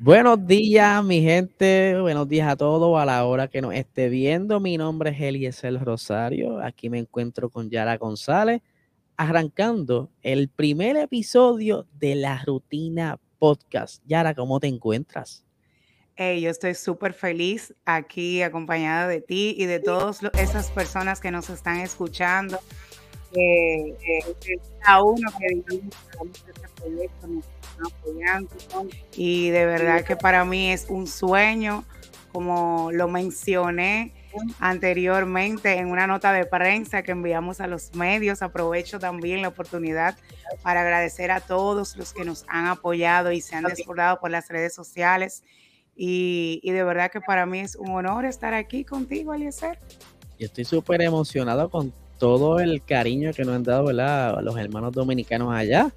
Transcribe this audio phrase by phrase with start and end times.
[0.00, 2.00] Buenos días, mi gente.
[2.00, 4.60] Buenos días a todos a la hora que nos esté viendo.
[4.60, 6.62] Mi nombre es Eliezer Rosario.
[6.62, 8.62] Aquí me encuentro con Yara González,
[9.16, 14.00] arrancando el primer episodio de la Rutina Podcast.
[14.06, 15.44] Yara, ¿cómo te encuentras?
[16.14, 21.32] Hey, yo estoy súper feliz aquí acompañada de ti y de todas esas personas que
[21.32, 22.60] nos están escuchando.
[24.86, 27.26] A uno que este proyecto
[27.86, 28.50] apoyando.
[29.16, 31.84] Y de verdad que para mí es un sueño,
[32.32, 34.14] como lo mencioné
[34.60, 38.42] anteriormente en una nota de prensa que enviamos a los medios.
[38.42, 40.16] Aprovecho también la oportunidad
[40.62, 44.48] para agradecer a todos los que nos han apoyado y se han desbordado por las
[44.48, 45.42] redes sociales.
[45.96, 49.78] Y, de verdad que para mí es un honor estar aquí contigo, Eliezer.
[50.38, 54.40] Yo estoy súper emocionado con todo el cariño que nos han dado ¿verdad?
[54.42, 55.92] los hermanos dominicanos allá.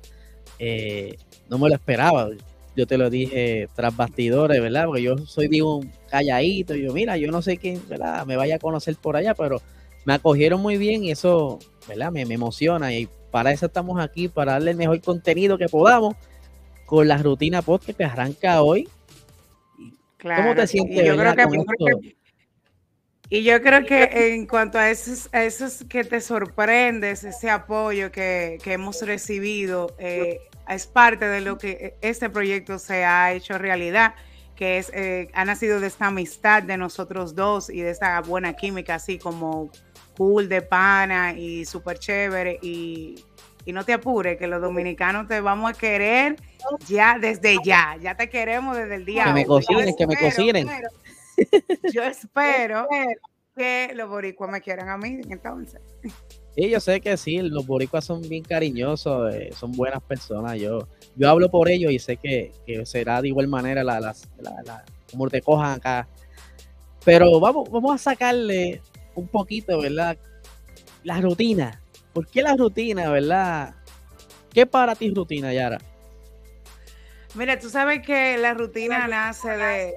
[0.58, 1.18] Eh,
[1.52, 2.30] no me lo esperaba.
[2.78, 4.86] Yo te lo dije tras bastidores, ¿verdad?
[4.86, 6.74] Porque yo soy digo un calladito.
[6.74, 8.26] yo, mira, yo no sé quién, ¿verdad?
[8.26, 9.62] Me vaya a conocer por allá, pero
[10.06, 12.10] me acogieron muy bien y eso, ¿verdad?
[12.10, 12.94] Me, emociona.
[12.94, 16.16] Y para eso estamos aquí, para darle el mejor contenido que podamos
[16.86, 18.88] con la rutina podcast que arranca hoy.
[20.24, 21.06] ¿Cómo te sientes?
[21.06, 22.16] yo creo que,
[23.34, 28.60] y yo creo que en cuanto a esos, esos que te sorprendes, ese apoyo que,
[28.66, 30.40] hemos recibido, eh,
[30.74, 34.16] es parte de lo que este proyecto se ha hecho realidad,
[34.56, 38.54] que es, eh, ha nacido de esta amistad de nosotros dos y de esta buena
[38.54, 39.72] química, así como
[40.18, 42.60] cool de pana y súper chévere.
[42.62, 43.24] Y,
[43.68, 46.36] no te apures, que los dominicanos te vamos a querer
[46.88, 47.96] ya desde ya.
[48.02, 49.26] Ya te queremos desde el día.
[49.26, 50.68] Que me cocinen, que me cocinen.
[51.94, 52.88] Yo espero
[53.56, 55.80] que los boricuas me quieran a mí entonces.
[56.56, 60.60] Sí, yo sé que sí, los boricuas son bien cariñosos, eh, son buenas personas.
[60.60, 62.52] Yo, yo hablo por ellos y sé que,
[62.84, 64.14] será de igual manera la, la,
[64.66, 66.08] la, como te cojan acá.
[67.06, 68.82] Pero vamos, vamos a sacarle
[69.16, 70.18] un poquito, ¿verdad?
[71.04, 71.82] La rutina.
[72.14, 73.76] ¿Por qué la rutina, verdad?
[74.54, 75.80] ¿Qué para ti rutina, Yara?
[77.34, 79.94] Mira, tú sabes que la rutina nace de,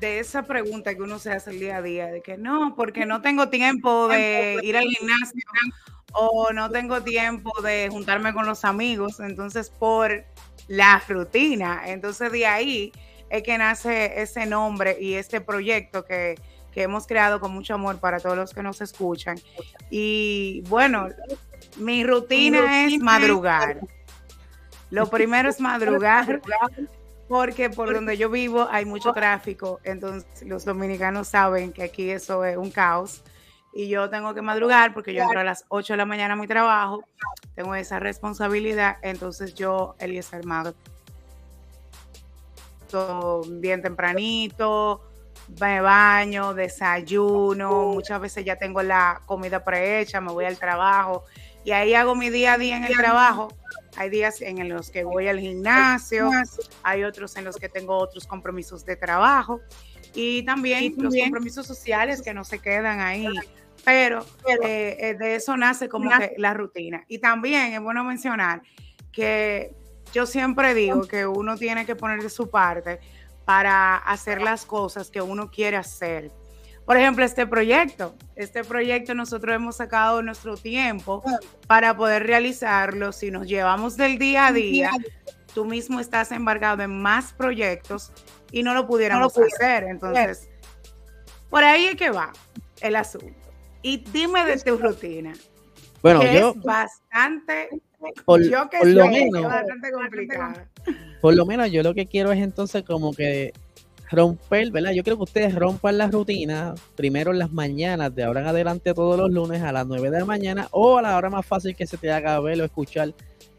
[0.00, 3.04] de esa pregunta que uno se hace el día a día, de que no, porque
[3.04, 5.42] no tengo tiempo de ir al gimnasio
[6.12, 10.24] o no tengo tiempo de juntarme con los amigos, entonces por
[10.66, 12.92] la rutina, entonces de ahí
[13.28, 16.34] es que nace ese nombre y este proyecto que,
[16.72, 19.38] que hemos creado con mucho amor para todos los que nos escuchan.
[19.88, 21.08] Y bueno,
[21.76, 23.80] mi rutina es madrugar.
[24.90, 26.40] Lo primero es madrugar
[27.30, 32.44] porque por donde yo vivo hay mucho tráfico, entonces los dominicanos saben que aquí eso
[32.44, 33.22] es un caos.
[33.72, 36.36] Y yo tengo que madrugar porque yo entro a las 8 de la mañana a
[36.36, 37.04] mi trabajo,
[37.54, 40.74] tengo esa responsabilidad, entonces yo, Elías Armado,
[43.46, 45.00] bien tempranito,
[45.60, 51.22] me baño, desayuno, muchas veces ya tengo la comida prehecha, me voy al trabajo
[51.62, 53.52] y ahí hago mi día a día en el trabajo
[53.96, 56.30] hay días en los que voy al gimnasio,
[56.82, 59.60] hay otros en los que tengo otros compromisos de trabajo
[60.14, 63.28] y también, los compromisos sociales que no se quedan ahí.
[63.84, 64.26] Pero
[64.62, 67.04] eh, eh, de eso nace como que la rutina.
[67.08, 68.62] Y también es bueno mencionar
[69.10, 69.74] que
[70.12, 73.00] yo siempre digo que uno tiene que poner de su parte
[73.44, 76.30] para hacer las cosas que uno quiere hacer
[76.84, 78.14] por ejemplo, este proyecto.
[78.36, 81.22] Este proyecto nosotros hemos sacado nuestro tiempo
[81.66, 83.12] para poder realizarlo.
[83.12, 84.90] Si nos llevamos del día a día,
[85.54, 88.12] tú mismo estás embargado en más proyectos
[88.50, 89.84] y no lo pudiéramos hacer.
[89.84, 90.48] Entonces,
[91.48, 92.32] por ahí es que va
[92.80, 93.34] el asunto.
[93.82, 95.32] Y dime de tu rutina.
[96.02, 96.50] Bueno, yo.
[96.50, 97.68] Es bastante.
[98.24, 100.68] Por, yo que lo menos, bastante complicada.
[101.20, 103.52] Por lo menos yo lo que quiero es entonces como que
[104.10, 104.92] romper, ¿verdad?
[104.92, 108.92] Yo creo que ustedes rompan la rutina primero en las mañanas, de ahora en adelante
[108.92, 111.76] todos los lunes a las 9 de la mañana o a la hora más fácil
[111.76, 113.14] que se te haga ver o escuchar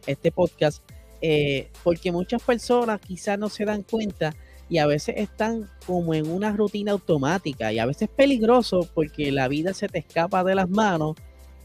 [0.06, 0.84] este podcast,
[1.22, 4.36] eh, porque muchas personas quizás no se dan cuenta
[4.70, 9.32] y a veces están como en una rutina automática y a veces es peligroso porque
[9.32, 11.16] la vida se te escapa de las manos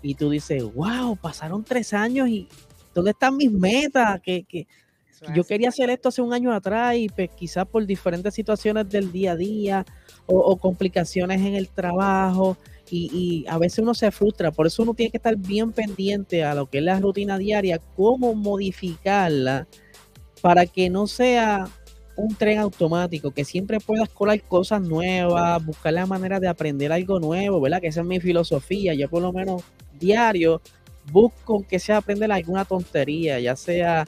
[0.02, 2.48] y tú dices, wow, pasaron tres años y
[2.94, 4.20] ¿dónde están mis metas?
[4.20, 4.66] que, que
[5.34, 9.12] yo quería hacer esto hace un año atrás y pues, quizás por diferentes situaciones del
[9.12, 9.86] día a día
[10.26, 12.56] o, complicaciones en el trabajo
[12.90, 14.50] y, a veces uno se frustra.
[14.52, 17.80] Por eso uno tiene que estar bien pendiente a lo que es la rutina diaria,
[17.96, 19.66] cómo modificarla
[20.40, 21.66] para que no sea
[22.16, 27.20] un tren automático, que siempre puedas colar cosas nuevas, buscar la manera de aprender algo
[27.20, 27.80] nuevo, ¿verdad?
[27.80, 28.94] Que esa es mi filosofía.
[28.94, 29.62] Yo por lo menos
[29.98, 30.62] diario
[31.12, 34.06] busco que sea aprender alguna tontería, ya sea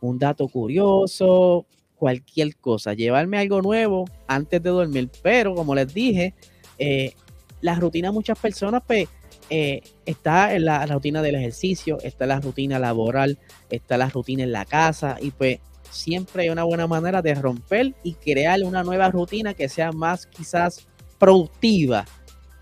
[0.00, 1.66] un dato curioso,
[1.96, 5.10] cualquier cosa, llevarme algo nuevo antes de dormir.
[5.22, 6.34] Pero como les dije,
[6.78, 7.12] eh,
[7.60, 9.08] la rutina de muchas personas, pues,
[9.50, 13.38] eh, está en la, rutina del ejercicio, está la rutina laboral,
[13.70, 15.58] está la rutina en la casa y pues
[15.90, 20.26] siempre hay una buena manera de romper y crear una nueva rutina que sea más
[20.26, 20.86] quizás
[21.18, 22.04] productiva,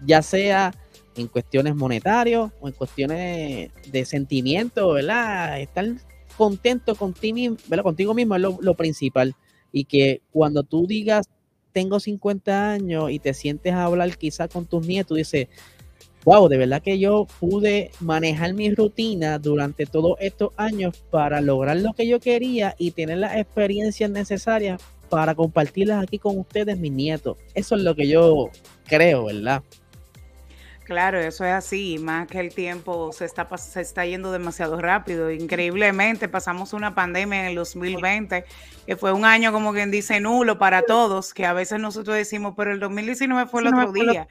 [0.04, 0.72] ya sea
[1.16, 5.60] en cuestiones monetarias o en cuestiones de sentimiento, ¿verdad?
[5.60, 5.86] Estar
[6.36, 7.84] contento contigo, ¿verdad?
[7.84, 9.34] contigo mismo es lo, lo principal.
[9.72, 11.28] Y que cuando tú digas,
[11.72, 15.48] tengo 50 años y te sientes a hablar quizás con tus nietos, dices,
[16.24, 21.76] wow, de verdad que yo pude manejar mi rutina durante todos estos años para lograr
[21.76, 26.92] lo que yo quería y tener las experiencias necesarias para compartirlas aquí con ustedes, mis
[26.92, 27.36] nietos.
[27.54, 28.50] Eso es lo que yo
[28.86, 29.62] creo, ¿verdad?
[30.86, 35.32] Claro, eso es así, más que el tiempo se está, se está yendo demasiado rápido.
[35.32, 38.44] Increíblemente pasamos una pandemia en el 2020,
[38.86, 42.54] que fue un año como quien dice nulo para todos, que a veces nosotros decimos,
[42.56, 44.28] pero el 2019 fue el otro día.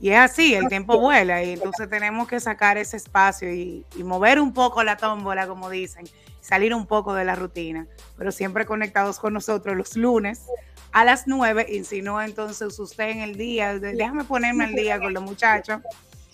[0.00, 4.02] Y es así, el tiempo vuela y entonces tenemos que sacar ese espacio y, y
[4.02, 6.06] mover un poco la tómbola, como dicen,
[6.40, 7.86] salir un poco de la rutina,
[8.16, 10.46] pero siempre conectados con nosotros los lunes
[10.92, 14.98] a las 9 y si no, entonces usted en el día, déjame ponerme al día
[14.98, 15.80] con los muchachos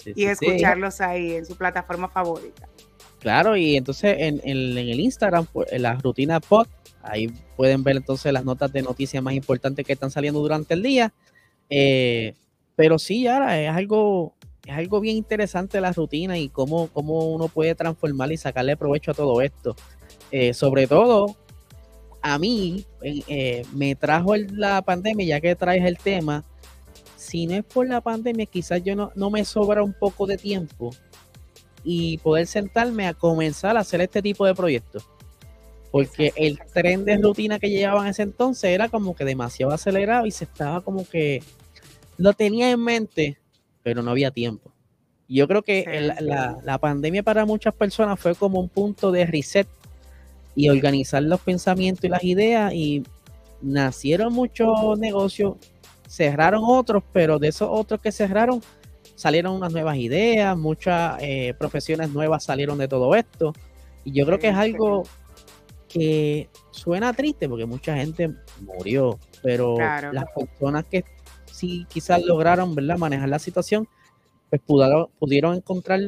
[0.04, 2.68] y escucharlos ahí en su plataforma favorita.
[3.20, 6.66] Claro, y entonces en, el Instagram, pues, en la rutina pod,
[7.02, 10.82] ahí pueden ver entonces las notas de noticias más importantes que están saliendo durante el
[10.82, 11.12] día.
[11.70, 12.34] Eh,
[12.76, 14.34] pero sí, ahora es algo,
[14.64, 19.10] es algo bien interesante la rutina y cómo, cómo uno puede transformar y sacarle provecho
[19.10, 19.74] a todo esto.
[20.30, 21.36] Eh, sobre todo
[22.22, 26.44] a mí eh, me trajo la pandemia, ya que traes el tema,
[27.16, 30.38] si no es por la pandemia, quizás yo no, no me sobra un poco de
[30.38, 30.90] tiempo
[31.84, 35.08] y poder sentarme a comenzar a hacer este tipo de proyectos.
[35.90, 40.26] Porque el tren de rutina que llevaban en ese entonces era como que demasiado acelerado
[40.26, 41.42] y se estaba como que
[42.18, 43.38] lo tenía en mente,
[43.82, 44.70] pero no había tiempo.
[45.28, 49.68] Yo creo que la, la pandemia para muchas personas fue como un punto de reset
[50.58, 53.04] y organizar los pensamientos y las ideas y
[53.62, 55.54] nacieron muchos negocios,
[56.08, 58.60] cerraron otros, pero de esos otros que cerraron
[59.14, 63.52] salieron unas nuevas ideas, muchas eh, profesiones nuevas salieron de todo esto.
[64.02, 65.04] Y yo creo que es algo
[65.88, 71.04] que suena triste porque mucha gente murió, pero las personas que
[71.52, 72.98] sí quizás lograron ¿verdad?
[72.98, 73.86] manejar la situación,
[74.50, 76.00] pues pudieron, pudieron encontrar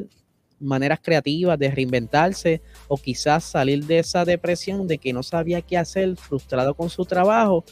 [0.61, 5.79] maneras creativas de reinventarse o quizás salir de esa depresión de que no sabía qué
[5.79, 7.65] hacer, frustrado con su trabajo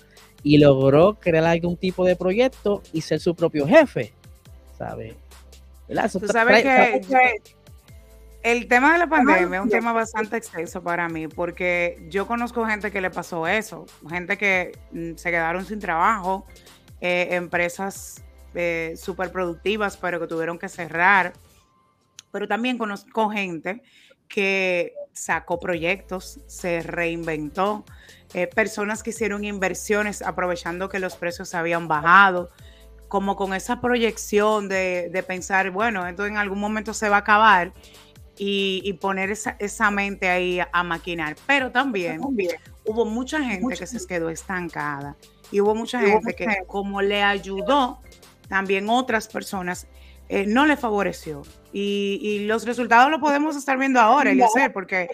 [0.42, 4.12] y logró crear algún tipo de proyecto y ser su propio jefe,
[4.76, 5.14] ¿sabes?
[5.88, 7.02] Tú sabes que,
[8.42, 12.64] el tema de la pandemia es un tema bastante extenso para mí porque yo conozco
[12.66, 16.46] gente que le pasó eso, gente que mm, se quedaron sin trabajo,
[17.00, 18.22] eh, empresas
[18.54, 21.32] eh, súper productivas pero que tuvieron que cerrar
[22.30, 23.82] pero también conozco gente
[24.28, 27.84] que sacó proyectos, se reinventó,
[28.34, 32.50] eh, personas que hicieron inversiones aprovechando que los precios habían bajado,
[33.08, 37.72] como con esa proyección de, pensar, bueno, esto en algún momento se va a acabar
[38.36, 41.36] y, poner esa, mente ahí a, maquinar.
[41.46, 42.20] Pero también,
[42.84, 45.16] hubo mucha gente que se quedó estancada
[45.50, 47.98] y hubo mucha gente que como le ayudó,
[48.48, 49.86] también otras personas
[50.28, 51.42] eh, no le favoreció.
[51.72, 55.08] Y, los resultados lo podemos estar viendo ahora, Eliezer, porque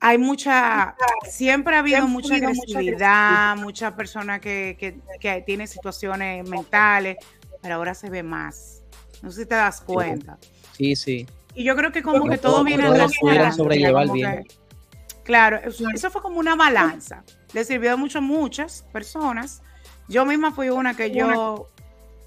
[0.00, 0.94] hay mucha,
[1.28, 4.76] siempre ha habido mucha agresividad, mucha persona que,
[5.20, 7.18] que, tiene situaciones mentales,
[7.62, 8.82] pero ahora se ve más.
[9.22, 10.38] No sé si te das cuenta.
[10.76, 11.26] Sí, sí.
[11.54, 14.46] Y yo creo que como que todo viene a sobrellevar bien.
[15.24, 15.60] Claro,
[15.94, 17.22] eso, fue como una balanza.
[17.52, 19.62] Le sirvió mucho a muchas personas.
[20.08, 21.68] Yo misma fui una que yo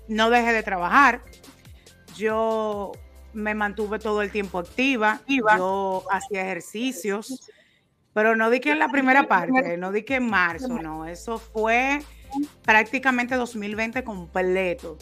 [0.07, 1.21] no dejé de trabajar.
[2.15, 2.91] Yo
[3.33, 7.49] me mantuve todo el tiempo activa, yo hacía ejercicios,
[8.13, 11.39] pero no di que en la primera parte, no di que en marzo, no, eso
[11.39, 12.01] fue
[12.63, 14.97] prácticamente 2020 completo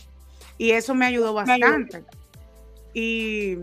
[0.58, 2.03] y eso me ayudó bastante.
[2.94, 3.58] Y,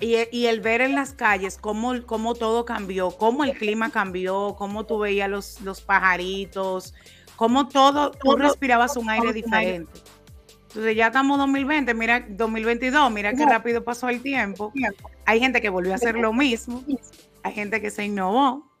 [0.00, 4.84] y, el ver en las calles cómo, cómo, todo cambió, cómo el clima cambió, cómo
[4.84, 6.92] tú veías los, los pajaritos,
[7.36, 9.92] cómo todo, tú respirabas un aire diferente.
[10.72, 14.72] Entonces ya estamos 2020, mira, 2022, mira qué rápido pasó el tiempo.
[15.26, 16.82] Hay gente que volvió a hacer lo mismo,
[17.42, 18.72] hay gente que se innovó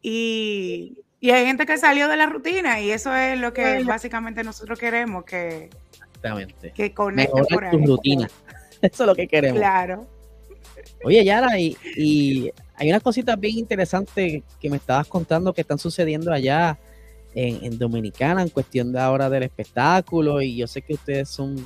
[0.00, 4.78] y, hay gente que salió de la rutina y eso es lo que básicamente nosotros
[4.78, 6.72] queremos, que, Exactamente.
[6.76, 7.72] que conecte por ahí.
[7.72, 8.30] tu rutina.
[8.80, 9.58] Eso es lo que queremos.
[9.58, 10.06] Claro.
[11.04, 15.78] Oye, Yara, y, y hay unas cositas bien interesantes que me estabas contando que están
[15.78, 16.78] sucediendo allá
[17.34, 21.56] en, Dominicana en cuestión de ahora del espectáculo y yo sé que ustedes son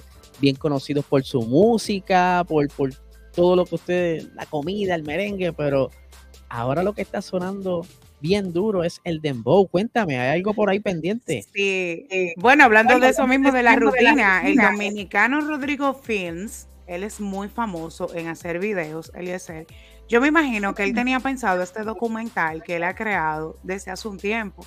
[0.40, 2.90] bien conocidos por su música, por, por
[3.34, 5.90] todo lo que ustedes, la comida, el merengue, pero
[6.48, 7.86] ahora lo que está sonando
[8.20, 9.66] bien duro es el dembow.
[9.68, 11.44] Cuéntame, ¿hay algo por ahí pendiente?
[11.52, 12.06] Sí,
[12.36, 17.48] bueno, hablando de eso mismo de la rutina, el dominicano Rodrigo Films, él es muy
[17.48, 19.66] famoso en hacer videos, Eliezer.
[20.08, 24.06] Yo me imagino que él tenía pensado este documental que él ha creado desde hace
[24.06, 24.64] un tiempo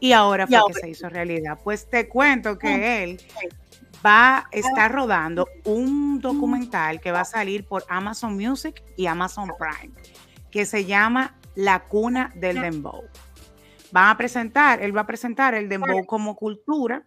[0.00, 1.58] y ahora fue que se hizo realidad.
[1.62, 3.20] Pues te cuento que él
[4.04, 9.50] va a estar rodando un documental que va a salir por Amazon Music y Amazon
[9.58, 9.94] Prime,
[10.50, 13.04] que se llama La cuna del dembow.
[13.92, 17.04] Van a presentar, él va a presentar el dembow como cultura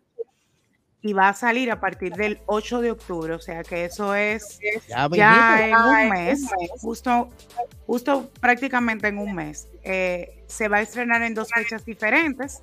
[1.02, 4.60] y va a salir a partir del 8 de octubre, o sea que eso es
[5.12, 6.42] ya, en un mes,
[6.82, 7.30] justo,
[7.86, 9.70] justo prácticamente en un mes.
[9.84, 12.62] Eh, se va a estrenar en dos fechas diferentes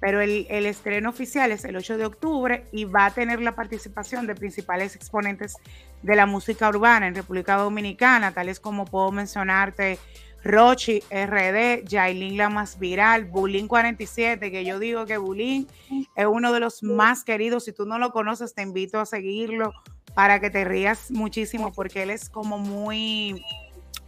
[0.00, 4.26] pero el, estreno oficial es el 8 de octubre y va a tener la participación
[4.26, 5.54] de principales exponentes
[6.02, 9.98] de la música urbana en República Dominicana, tales como puedo mencionarte
[10.44, 15.66] Rochi, RD, Jailin la más viral, Bulín 47, que yo digo que Bulín
[16.14, 17.64] es uno de los más queridos.
[17.64, 19.72] Si tú no lo conoces, te invito a seguirlo
[20.14, 23.44] para que te rías muchísimo, porque él es como muy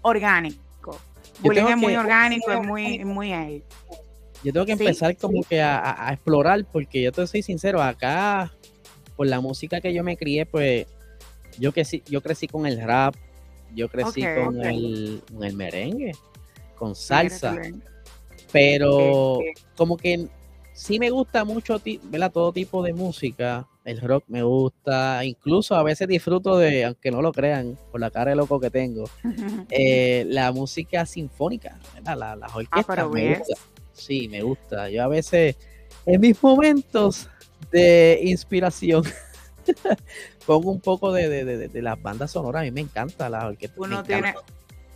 [0.02, 1.00] orgánico.
[1.40, 3.64] Bulín es muy orgánico, es muy, muy él.
[4.48, 8.50] Yo tengo que empezar como que a, explorar, porque yo te soy sincero, acá,
[9.14, 10.86] por la música que yo me crié, pues
[11.58, 13.14] yo, que, yo crecí con el rap,
[13.74, 15.22] yo crecí con, El,
[15.54, 16.12] merengue,
[16.76, 17.60] con salsa,
[18.50, 19.40] pero
[19.76, 20.28] como que
[20.72, 22.32] sí me gusta mucho, ¿verdad?
[22.32, 27.20] Todo tipo de música, el rock me gusta, incluso a veces disfruto de, aunque no
[27.20, 29.04] lo crean, por la cara de loco que tengo,
[29.70, 33.54] eh, la música sinfónica, La, las ah, orquestas me gusta.
[33.98, 34.88] Sí, me gusta.
[34.88, 35.56] Yo a veces,
[36.06, 37.28] en mis momentos
[37.70, 39.04] de inspiración,
[40.46, 42.62] pongo un poco de, las bandas sonoras.
[42.62, 43.76] A mí me encanta la orquesta.
[43.78, 44.34] Uno, tiene,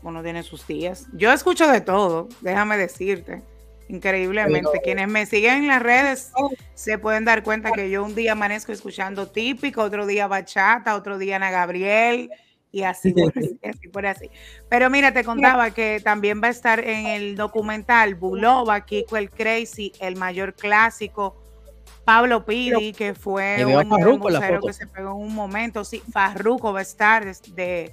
[0.02, 1.06] uno tiene sus días.
[1.12, 3.42] Yo escucho de todo, déjame decirte.
[3.88, 4.80] Increíblemente.
[4.82, 6.32] Quienes me siguen en las redes
[6.75, 11.18] se pueden dar cuenta que yo un día amanezco escuchando típico, otro día bachata, otro
[11.18, 12.30] día Ana Gabriel,
[12.73, 14.31] y así por así, por así.
[14.69, 19.31] Pero mira, te contaba que también va a estar en el documental Bulova, Kiko el
[19.31, 21.37] Crazy, el mayor clásico,
[22.05, 26.81] Pablo Pidi, que fue un musero que se pegó en un momento, sí, Farruko va
[26.81, 27.25] a estar
[27.55, 27.93] de,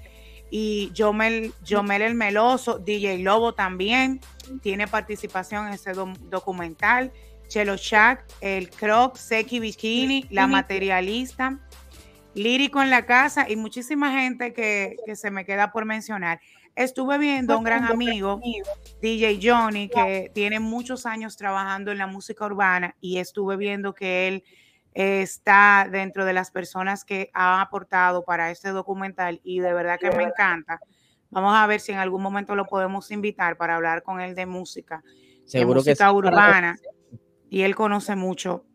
[0.49, 4.19] y Jomel, Jomel el Meloso, DJ Lobo también
[4.61, 7.11] tiene participación en ese documental,
[7.47, 11.59] Chelo Shack, el Croc, Seki Bikini, La Materialista,
[12.35, 16.39] Lírico en la casa y muchísima gente que, se me queda por mencionar.
[16.75, 18.39] Estuve viendo a un gran amigo,
[19.01, 24.27] DJ Johnny, que tiene muchos años trabajando en la música urbana y estuve viendo que
[24.27, 24.43] él
[24.93, 30.11] está dentro de las personas que ha aportado para este documental y de verdad que
[30.11, 30.79] me encanta.
[31.31, 34.45] Vamos a ver si en algún momento lo podemos invitar para hablar con él de
[34.45, 35.03] música,
[35.45, 36.77] Seguro de música urbana.
[37.49, 38.65] Y él conoce mucho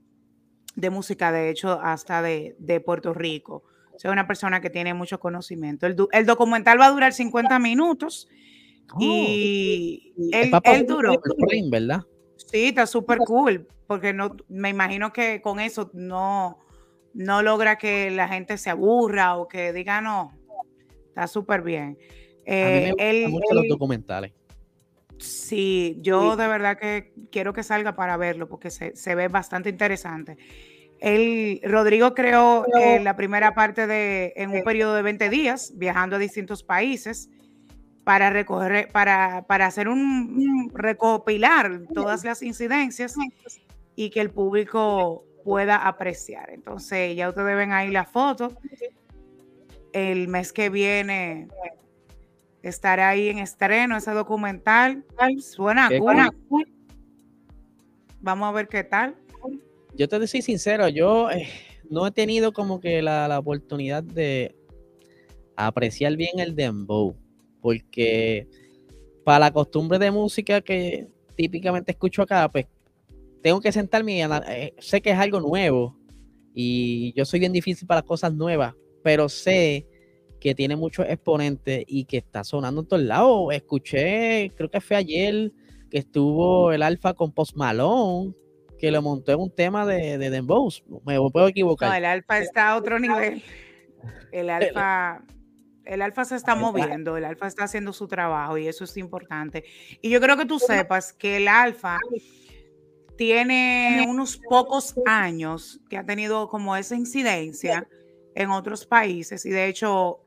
[0.75, 3.63] de música, de hecho, hasta de, Puerto Rico.
[3.97, 5.87] Soy una persona que tiene mucho conocimiento.
[5.87, 8.29] El, documental va a durar 50 minutos
[8.99, 11.15] y el él, duró.
[11.71, 12.03] ¿verdad?
[12.37, 16.59] Sí, está súper cool, porque no, me imagino que con eso no,
[17.15, 20.33] no logra que la gente se aburra o que diga no.
[21.09, 21.97] Está súper bien.
[22.45, 24.33] Eh, me mucho los documentales.
[25.19, 30.37] Sí, yo de verdad que quiero que salga para verlo porque se, ve bastante interesante.
[31.01, 36.17] El, Rodrigo creó eh, la primera parte de, en un periodo de 20 días, viajando
[36.17, 37.29] a distintos países
[38.05, 43.15] para recoger, para, para hacer un, recopilar todas las incidencias
[43.97, 46.51] y que el público pueda apreciar.
[46.51, 48.53] Entonces, ya ustedes ven ahí la foto.
[49.93, 51.49] El mes que viene
[52.69, 55.05] estará ahí en estreno ese documental.
[55.41, 55.91] Suena
[56.49, 56.67] cool.
[58.21, 59.17] Vamos a ver qué tal.
[59.95, 61.47] Yo te soy sincero, yo eh,
[61.89, 64.57] no he tenido como que la, oportunidad de
[65.57, 67.15] apreciar bien el dembow,
[67.61, 68.49] porque
[69.25, 71.07] para la costumbre de música que
[71.37, 72.67] típicamente escucho acá, pues
[73.43, 75.97] tengo que sentarme y eh, sé que es algo nuevo
[76.55, 79.87] y yo soy bien difícil para cosas nuevas, pero sé
[80.45, 83.49] que tiene muchos exponentes y que está sonando en todos lados.
[83.51, 85.51] Escuché, creo que fue ayer
[85.91, 88.35] que estuvo el Alfa con Post Malone,
[88.79, 90.69] que lo montó en un tema de, de Dembow.
[91.07, 91.89] Me puedo equivocar.
[91.89, 93.43] No, el Alfa está a otro nivel.
[94.33, 95.25] El Alfa,
[95.87, 99.65] el alfa se está moviendo, el alfa está haciendo su trabajo y eso es importante.
[100.03, 101.99] Y yo creo que tú sepas que el alfa
[103.17, 107.89] tiene unos pocos años que ha tenido como esa incidencia
[108.35, 110.21] en otros países y de hecho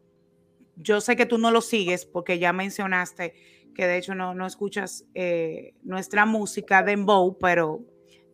[0.78, 3.34] yo sé que tú no lo sigues porque ya mencionaste
[3.76, 7.82] que de hecho no, no escuchas eh, nuestra música de Dembow, pero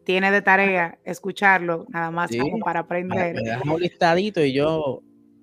[0.04, 2.32] tiene de tarea escucharlo, nada más
[2.64, 3.36] para aprender.
[3.36, 5.02] Me dejas un listadito y yo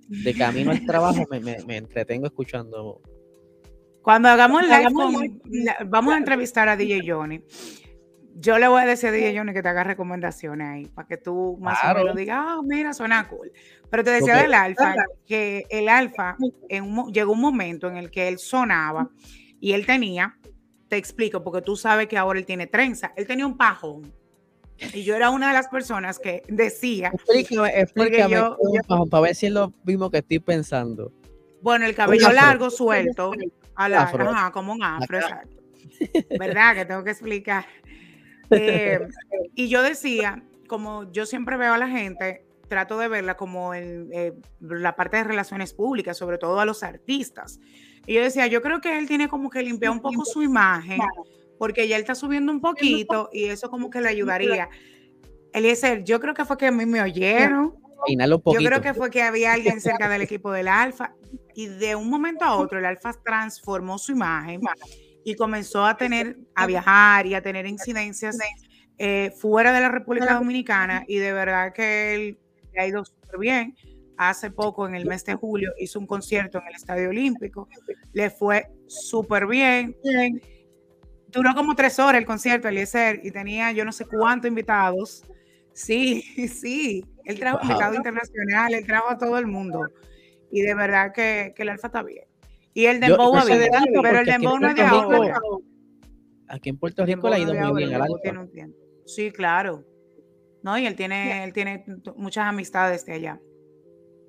[0.08, 3.00] de camino al trabajo me, entretengo escuchando.
[4.02, 7.42] Cuando hagamos live, vamos a entrevistar a DJ Johnny.
[8.36, 11.18] Yo le voy a decir a DJ Johnny que te haga recomendaciones ahí, para que
[11.18, 13.52] tú más o menos digas, ah, mira, suena cool.
[13.90, 14.94] Pero te decía del alfa,
[15.26, 16.36] que el alfa
[16.68, 19.10] en llegó un momento en el que él sonaba
[19.60, 20.38] y él tenía,
[20.88, 24.12] te explico, porque tú sabes que ahora él tiene trenza, él tenía un pajón.
[24.94, 27.10] Y yo era una de las personas que decía.
[27.12, 28.56] Explícame, explícame yo,
[28.88, 31.12] pajón, para ver si es lo mismo que estoy pensando.
[31.60, 33.32] Bueno, el cabello largo, suelto,
[33.74, 35.56] a la, ajá, como un afro, exacto.
[36.38, 36.74] ¿Verdad?
[36.74, 37.66] Que tengo que explicar.
[38.50, 39.00] Eh,
[39.54, 44.08] y yo decía, como yo siempre veo a la gente, trato de verla como en
[44.12, 47.60] eh, la parte de relaciones públicas, sobre todo a los artistas.
[48.06, 51.00] Y yo decía, yo creo que él tiene como que limpiar un poco su imagen,
[51.58, 54.70] porque ya él está subiendo un poquito y eso como que le ayudaría.
[55.52, 57.74] Eliezer, yo creo que fue que a mí me oyeron.
[58.06, 61.12] Yo creo que fue que había alguien cerca del equipo del Alfa
[61.54, 64.62] y de un momento a otro el Alfa transformó su imagen
[65.24, 68.38] y comenzó a tener, a viajar y a tener incidencias
[68.96, 72.38] eh, fuera de la República Dominicana y de verdad que él
[72.80, 73.74] ha ido súper bien
[74.16, 77.68] hace poco, en el mes de julio, hizo un concierto en el Estadio Olímpico.
[78.12, 79.96] Le fue súper bien.
[81.28, 85.24] Duró como tres horas el concierto, Eliezer, y tenía yo no sé cuántos invitados.
[85.72, 87.02] Sí, sí.
[87.24, 89.86] Él trajo invitados internacionales, él trajo a todo el mundo.
[90.50, 92.24] Y de verdad que, el Alfa está bien.
[92.74, 93.70] Y el Dembow bien,
[94.02, 95.40] pero el Dembow no es de ahora.
[96.48, 98.66] Aquí en Puerto Rico le ha ido muy bien al Alfa.
[99.06, 99.89] Sí, claro.
[100.62, 101.84] No, y él tiene, él tiene
[102.16, 103.40] muchas amistades de allá.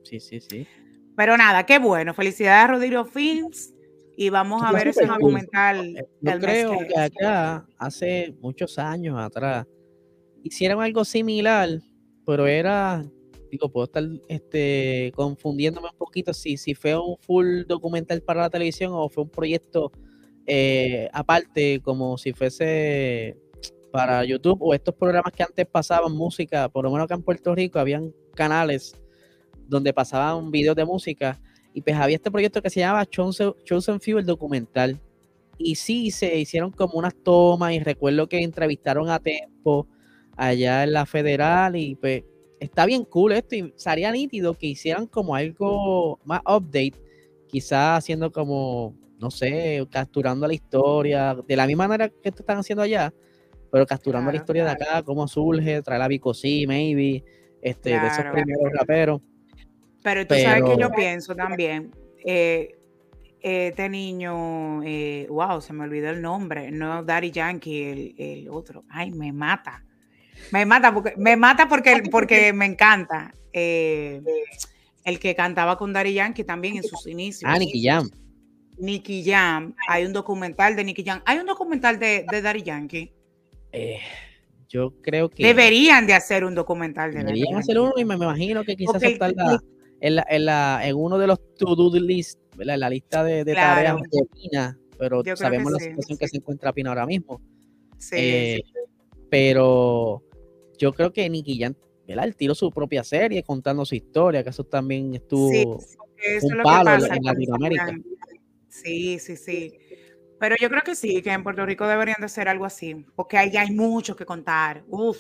[0.04, 0.68] Sí, sí, sí.
[1.16, 2.14] Pero nada, qué bueno.
[2.14, 3.74] Felicidades a Rodrigo Films
[4.16, 5.98] y vamos a ver ese documental.
[5.98, 9.68] Eh, yo creo que acá, hace muchos años atrás,
[10.44, 11.70] hicieron algo similar,
[12.26, 13.04] pero era,
[13.52, 18.50] digo, puedo estar este, confundiéndome un poquito si, si fue un full documental para la
[18.50, 19.92] televisión o fue un proyecto
[20.48, 23.38] eh, aparte, como si fuese
[23.92, 27.54] para YouTube o estos programas que antes pasaban música, por lo menos acá en Puerto
[27.54, 29.00] Rico, habían canales
[29.68, 31.40] donde pasaban videos de música.
[31.74, 35.00] Y pues había este proyecto que se llamaba Chosen, Chosen Few, el documental.
[35.58, 39.88] Y sí, se hicieron como unas tomas y recuerdo que entrevistaron a Tempo
[40.36, 42.24] allá en la federal y pues
[42.60, 46.94] está bien cool esto y sería nítido que hicieran como algo más update,
[47.48, 52.84] quizás haciendo como, no sé, capturando la historia, de la misma manera que están haciendo
[52.84, 53.14] allá,
[53.72, 57.24] pero capturando la historia de acá, cómo surge, traer a Vico C, maybe,
[57.62, 59.22] este, de esos primeros raperos.
[60.04, 62.76] Pero tú sabes que yo pienso también, eh,
[63.40, 69.12] este niño, eh, wow, se me olvidó el nombre, no Daddy Yankee, el, otro, ay,
[69.12, 69.84] me mata.
[70.52, 73.34] Me mata porque me mata porque, porque me encanta.
[73.54, 74.22] Eh,
[75.04, 77.52] el que cantaba con Daddy Yankee también en sus inicios.
[77.52, 78.10] Ah, Nicky Jam.
[78.78, 79.76] Nicky Jam.
[79.88, 81.22] Hay un documental de Nicky Jam.
[81.26, 83.14] Hay un documental de, de Daddy Yankee.
[84.70, 85.44] Yo creo que.
[85.44, 89.62] Deberían de hacer un documental de Deberían hacer uno y me, imagino que quizás la,
[90.00, 93.98] en, la, en, la, en uno de los to-do list, en la lista de, tareas
[94.10, 97.42] de Pina, pero sabemos la situación que se encuentra Pina ahora mismo.
[98.14, 98.74] Eh, sí,
[99.30, 100.24] Pero
[100.78, 102.26] yo creo que Nicky Jan, ¿verdad?
[102.26, 107.24] Él tiró su propia serie contando su historia, que eso también estuvo un palo en
[107.24, 107.96] Latinoamérica.
[108.70, 109.81] Sí, sí, sí.
[110.42, 113.38] Pero yo creo que sí, que en Puerto Rico deberían de hacer algo así, porque
[113.38, 114.84] ahí hay mucho que contar.
[114.88, 115.20] Uf.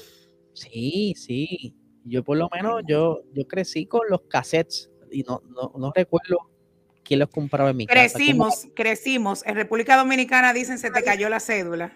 [0.53, 1.75] Sí, sí.
[2.03, 6.49] Yo por lo menos, yo, yo crecí con los cassettes y no, no, no recuerdo
[7.03, 7.99] quién los compraba en mi casa.
[7.99, 9.45] Crecimos, crecimos.
[9.45, 11.93] En República Dominicana dicen se te cayó la cédula.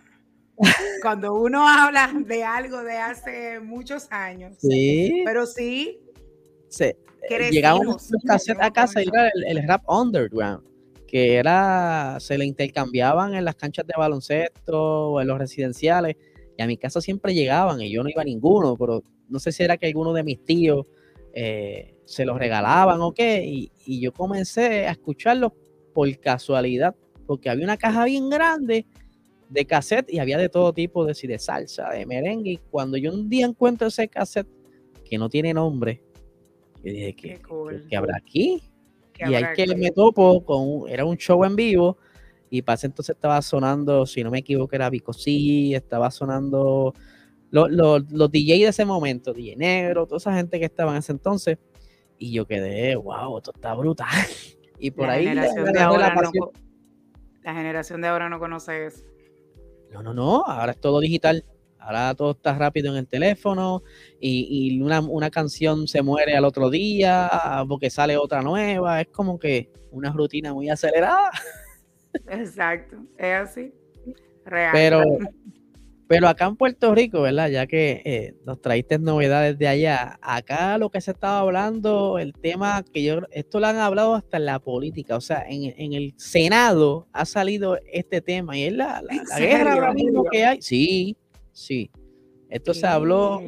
[1.01, 4.55] Cuando uno habla de algo de hace muchos años.
[4.59, 5.23] Sí.
[5.25, 5.99] Pero sí.
[6.69, 6.93] sí.
[7.49, 10.74] Llegábamos los cassettes a casa y era el, rap underground
[11.07, 16.15] que era, se le intercambiaban en las canchas de baloncesto o en los residenciales,
[16.57, 19.51] y a mi casa siempre llegaban y yo no iba a ninguno, pero no sé
[19.51, 20.85] si era que alguno de mis tíos
[21.33, 25.51] eh, se los regalaban o qué, y, yo comencé a escucharlos
[25.93, 26.95] por casualidad,
[27.27, 28.85] porque había una caja bien grande
[29.49, 33.13] de cassette y había de todo tipo de, de salsa, de merengue, y cuando yo
[33.13, 34.47] un día encuentro ese cassette
[35.03, 36.01] que no tiene nombre,
[36.83, 38.61] yo dije, ¿qué, habrá aquí?
[39.19, 41.97] Y ahí que me topo con, era un show en vivo
[42.49, 46.93] y para ese entonces estaba sonando, si no me equivoco, era Vico estaba sonando
[47.51, 50.97] los, los, los DJ de ese momento, DJ Negro, toda esa gente que estaba en
[50.97, 51.57] ese entonces.
[52.17, 54.07] Y yo quedé, wow, esto está brutal.
[54.77, 56.51] Y por ahí generación de ahora no,
[57.43, 59.05] la generación de ahora no conoce eso.
[59.89, 61.45] No, no, no, ahora es todo digital.
[61.85, 63.83] Ahora todo está rápido en el teléfono
[64.19, 67.29] y, una, una, canción se muere al otro día
[67.69, 69.01] porque sale otra nueva.
[69.01, 71.29] Es como que una rutina muy acelerada.
[72.29, 73.73] Exacto, es así.
[74.45, 74.71] Real.
[74.73, 75.03] Pero,
[76.07, 77.49] pero acá en Puerto Rico, ¿verdad?
[77.49, 82.33] Ya que eh, nos traíste novedades de allá, acá lo que se estaba hablando, el
[82.33, 86.13] tema que yo, esto lo han hablado hasta en la política, o sea, en, el
[86.17, 89.03] Senado ha salido este tema y es la,
[89.37, 90.61] guerra ahora mismo que hay.
[90.61, 91.17] Sí,
[91.55, 91.89] sí.
[92.49, 93.41] Esto se habló,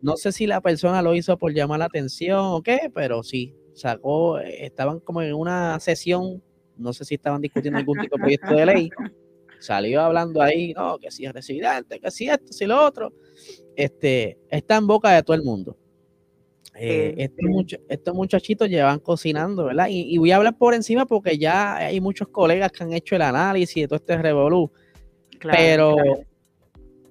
[0.00, 3.54] no sé si la persona lo hizo por llamar la atención o qué, pero sí,
[3.74, 6.42] sacó, estaban como en una sesión,
[6.76, 8.90] no sé si estaban discutiendo algún tipo de proyecto de ley
[9.58, 13.12] salió hablando ahí, no, que si es residente, que si esto, si lo otro,
[13.74, 15.76] este, está en boca de todo el mundo.
[16.78, 17.30] Eh,
[17.88, 19.86] estos, muchachitos llevan cocinando, ¿verdad?
[19.88, 23.22] Y, voy a hablar por encima porque ya hay muchos colegas que han hecho el
[23.22, 24.70] análisis de todo este revolú.
[25.40, 25.96] pero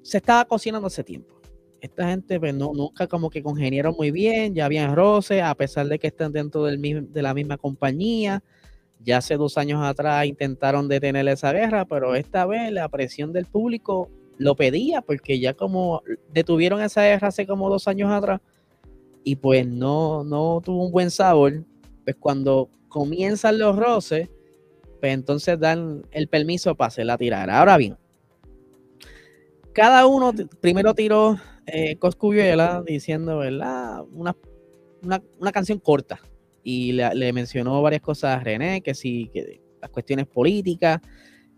[0.06, 1.34] se estaba cocinando hace tiempo.
[1.82, 5.88] Esta gente pues, no, nunca como que congenieron muy bien, ya habían roces, a pesar
[5.88, 8.44] de que están dentro de la misma compañía.
[9.04, 13.48] Ya hace dos años atrás intentaron detener esa guerra, pero esta vez la presión del
[13.48, 18.42] público lo pedía, porque ya como detuvieron esa guerra hace como dos años atrás,
[19.24, 21.64] y pues no, no tuvo un buen sabor,
[22.04, 24.30] pues cuando comienzan los roces,
[25.00, 27.60] pues entonces dan el permiso para hacer la tirada.
[27.60, 27.98] Ahora bien,
[29.76, 34.04] cada uno primero tiró eh, Coscuyuela diciendo, ¿verdad?
[34.14, 34.36] Una,
[35.04, 36.20] una, una canción corta,
[36.64, 41.00] y le, mencionó varias cosas a René, que si que las cuestiones políticas,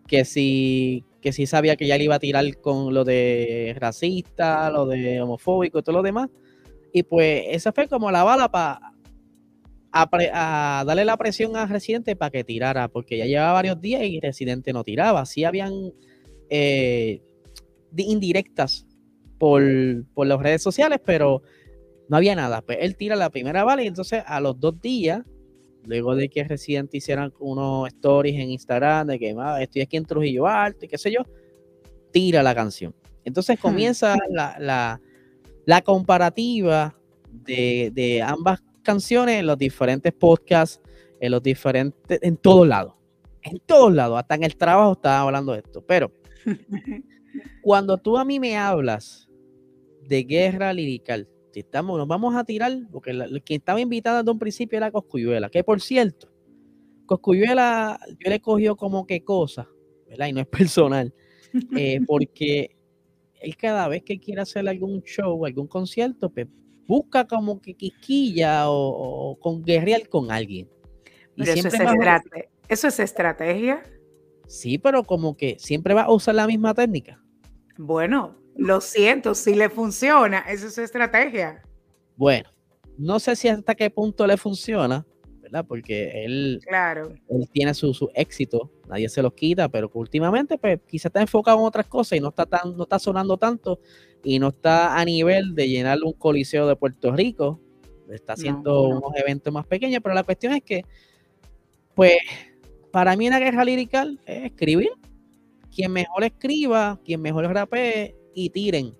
[0.05, 4.69] que si, que si sabía que ya le iba a tirar con lo de racista,
[4.69, 6.29] lo de homofóbico y todo lo demás.
[6.91, 8.91] Y pues esa fue como la bala para
[9.93, 14.19] a, darle la presión a Residente para que tirara, porque ya llevaba varios días y
[14.19, 15.25] Residente no tiraba.
[15.25, 15.93] Sí habían
[16.49, 17.21] eh,
[17.95, 18.85] indirectas
[19.37, 19.63] por,
[20.13, 21.41] por las redes sociales, pero
[22.09, 22.61] no había nada.
[22.61, 25.23] Pues él tira la primera bala y entonces a los dos días,
[25.85, 30.05] luego de que Resident hicieran unos stories en Instagram de que ah, estoy aquí en
[30.05, 31.21] Trujillo Alto y qué sé yo,
[32.11, 32.95] tira la canción.
[33.23, 33.61] Entonces hmm.
[33.61, 34.99] comienza la,
[35.83, 36.95] comparativa
[37.29, 40.81] de, ambas canciones en los diferentes podcasts,
[41.19, 42.93] en los diferentes, en todos lados.
[43.41, 45.81] En todos lados, hasta en el trabajo estaba hablando de esto.
[45.85, 46.11] Pero
[47.61, 49.29] cuando tú a mí me hablas
[50.07, 51.27] de guerra lirical,
[51.59, 55.49] estamos, nos vamos a tirar, porque el quien estaba invitada desde un principio era Coscuyuela,
[55.49, 56.31] que por cierto,
[57.05, 59.67] Coscuyuela yo le cogió como que cosa,
[60.07, 60.27] ¿verdad?
[60.27, 61.13] Y no es personal,
[61.75, 62.75] eh, porque
[63.39, 66.47] él cada vez que quiere hacer algún show, algún concierto, pues
[66.87, 70.69] busca como que quisquilla o, con guerrear con alguien.
[71.37, 71.73] eso, es
[72.69, 73.83] eso es estrategia.
[74.47, 77.21] Sí, pero como que siempre va a usar la misma técnica.
[77.77, 81.61] Bueno, lo siento, si le funciona, esa es su estrategia.
[82.15, 82.49] Bueno,
[82.97, 85.05] no sé si hasta qué punto le funciona,
[85.41, 85.65] ¿verdad?
[85.67, 87.13] Porque él, claro.
[87.29, 91.59] él tiene su, su éxito, nadie se los quita, pero últimamente pues quizá está enfocado
[91.59, 93.79] en otras cosas y no está tan, no está sonando tanto
[94.23, 97.61] y no está a nivel de llenar un coliseo de Puerto Rico,
[98.09, 100.83] está haciendo unos eventos más pequeños, pero la cuestión es que,
[101.93, 102.17] pues,
[102.91, 104.89] para mí una guerra lirical es escribir.
[105.77, 108.97] Quien mejor escriba, quien mejor rapee, y tiren.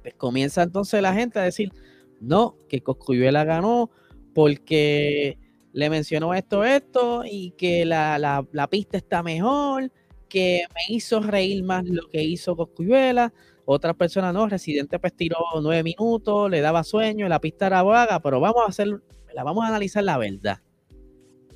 [0.00, 1.74] Pues comienza entonces la gente a decir,
[2.22, 3.90] no, que Coscuyuela ganó
[4.34, 5.36] porque
[5.74, 9.92] le mencionó esto, esto, y que la, pista está mejor,
[10.26, 13.34] que me hizo reír más lo que hizo Coscuyuela.
[13.66, 18.20] Otra persona no, Residente pues tiró nueve minutos, le daba sueño, la pista era vaga,
[18.20, 19.02] pero vamos a hacer,
[19.34, 20.62] la vamos a analizar la verdad.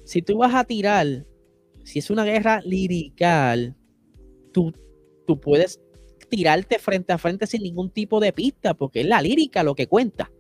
[0.05, 1.25] Si tú vas a tirar,
[1.83, 3.75] si es una guerra lirical,
[4.59, 4.73] tú,
[5.27, 5.81] tú puedes
[6.29, 9.87] tirarte frente a frente sin ningún tipo de pista, porque es la lírica lo que
[9.87, 10.33] cuenta.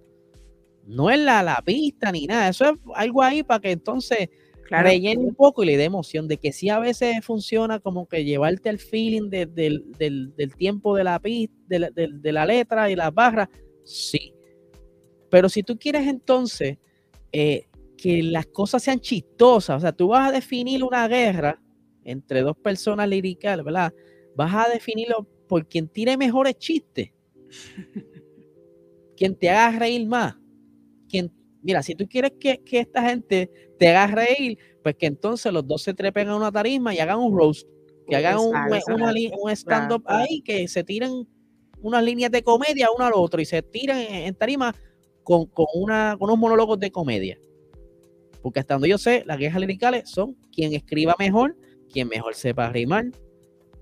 [0.86, 2.48] No es la, la pista ni nada.
[2.48, 4.28] Eso es algo ahí para que entonces
[4.68, 6.26] rellene un poco y le dé emoción.
[6.26, 11.20] De que sí a veces funciona como que llevarte el feeling del, tiempo de la
[11.20, 13.48] pista, de, la letra y las barras.
[13.84, 14.34] Sí.
[15.30, 16.78] Pero si tú quieres entonces
[17.32, 21.60] eh, que las cosas sean chistosas, o sea, tú vas a definir una guerra
[22.10, 23.92] entre dos personas líricas, ¿verdad?
[24.34, 27.10] Vas a definirlo por quien tire mejores chistes,
[29.16, 30.36] quien te haga reír más,
[31.08, 35.66] quien mira, si tú quieres que, esta gente te haga reír, pues que entonces los
[35.66, 37.68] dos se trepen a una tarima y hagan un roast,
[38.06, 38.54] que hagan un,
[39.42, 41.28] un stand-up ahí, que se tiren
[41.82, 44.74] unas líneas de comedia uno al otro y se tiran en, tarima
[45.22, 47.38] con, con, una, con unos monólogos de comedia.
[48.42, 51.56] Porque hasta donde yo sé, las guerras liricales son quien escriba mejor,
[51.88, 53.06] quien mejor sepa rimar.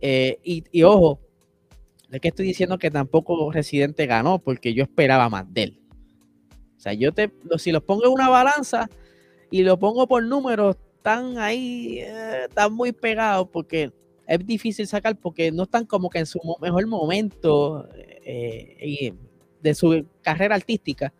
[0.00, 1.20] Eh, y, ojo,
[2.10, 5.80] es que estoy diciendo que tampoco Residente ganó, porque yo esperaba más de él.
[6.76, 8.88] O sea, yo te, si los pongo en una balanza
[9.50, 13.92] y lo pongo por números, están ahí, eh, están muy pegados, porque
[14.26, 17.88] es difícil sacar, porque no están como que en su mejor momento
[18.24, 19.14] eh,
[19.62, 21.12] de su carrera artística.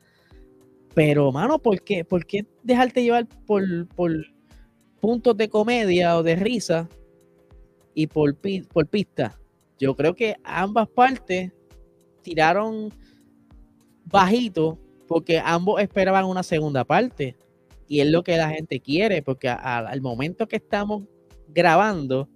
[0.95, 4.11] Pero, mano, ¿por qué, ¿Por qué dejarte llevar por, por
[5.01, 6.89] puntos de comedia o de risa
[7.95, 8.37] y por,
[8.73, 9.39] por pista?
[9.79, 11.53] Yo creo que ambas partes
[12.23, 12.93] tiraron
[14.05, 17.37] bajito porque ambos esperaban una segunda parte.
[17.89, 21.05] Y es lo que la gente quiere, porque al momento que estamos
[21.49, 22.29] grabando,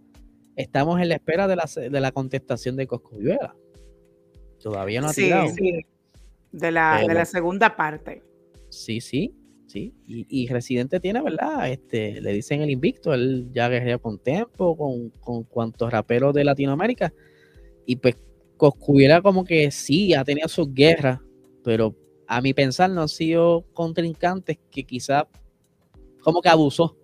[0.55, 3.57] estamos en la espera de la, de la contestación de Coscuyuela.
[4.62, 5.49] Todavía no ha tirado.
[5.49, 5.85] Sí,
[6.53, 8.23] de la, de la segunda parte.
[8.68, 9.35] Sí, sí,
[9.70, 9.94] sí.
[10.06, 11.70] Y, Residente tiene, ¿verdad?
[11.70, 16.44] Este, le dicen el invicto, él ya guerrea con tiempo, con, con cuantos raperos de
[16.44, 17.12] Latinoamérica.
[17.87, 18.16] Y pues
[18.61, 21.18] Coscubiera como que sí, ha tenido sus guerras,
[21.64, 25.26] pero a mi pensar no han sido contrincantes que quizá
[26.20, 26.94] como que abusó.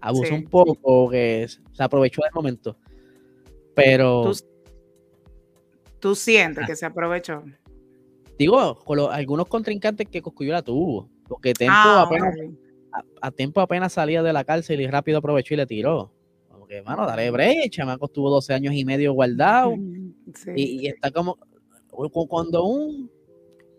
[0.00, 2.78] Abusó un poco, que se aprovechó del momento.
[3.74, 4.32] Pero...
[6.00, 7.44] ¿Tú, sientes que se aprovechó?
[8.38, 11.10] Digo, con algunos contrincantes que Coscuyola tuvo.
[11.32, 12.36] Porque Tempo ah, apenas,
[13.22, 16.12] a, Tempo apenas salía de la cárcel y rápido aprovechó y le tiró.
[16.48, 19.74] Como que, mano, dale brecha, chamaco estuvo 12 años y medio guardado.
[20.54, 21.38] Y, está como,
[22.28, 23.10] cuando un,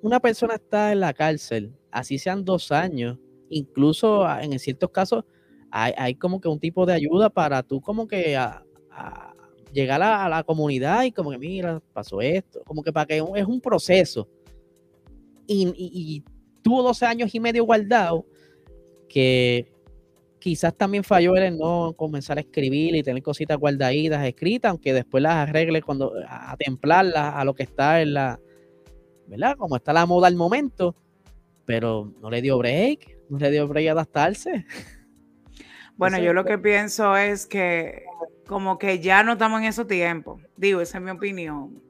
[0.02, 5.26] una persona está en la cárcel, así sean dos años, incluso en ciertos casos
[5.70, 8.64] hay, como que un tipo de ayuda para tú como que a,
[9.72, 13.46] llegar a, la comunidad y como que mira, pasó esto, como que para que es
[13.46, 14.28] un proceso.
[15.46, 16.24] Y,
[16.64, 18.26] tuvo 12 años y medio guardado,
[19.08, 19.72] que
[20.40, 24.94] quizás también falló él en no comenzar a escribir y tener cositas guardaditas escritas, aunque
[24.94, 28.40] después las arregle cuando a templarlas a lo que está en la,
[29.28, 29.56] ¿verdad?
[29.58, 30.96] Como está la moda al momento,
[31.66, 34.66] pero no le dio break, no le dio break a adaptarse.
[35.96, 38.04] Bueno, yo lo que pienso es que
[38.48, 40.42] como que ya no estamos en esos tiempos.
[40.58, 41.82] Digo, esa es mi opinión.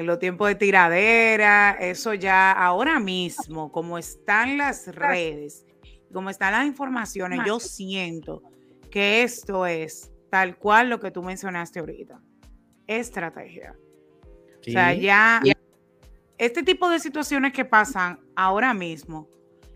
[0.00, 5.66] En los tiempos de tiradera, eso ya ahora mismo, como están las redes,
[6.10, 8.42] como están las informaciones, yo siento
[8.90, 12.18] que esto es tal cual lo que tú mencionaste ahorita.
[12.86, 13.76] Estrategia.
[14.66, 15.42] O sea, ya
[16.38, 19.28] este tipo de situaciones que pasan ahora mismo,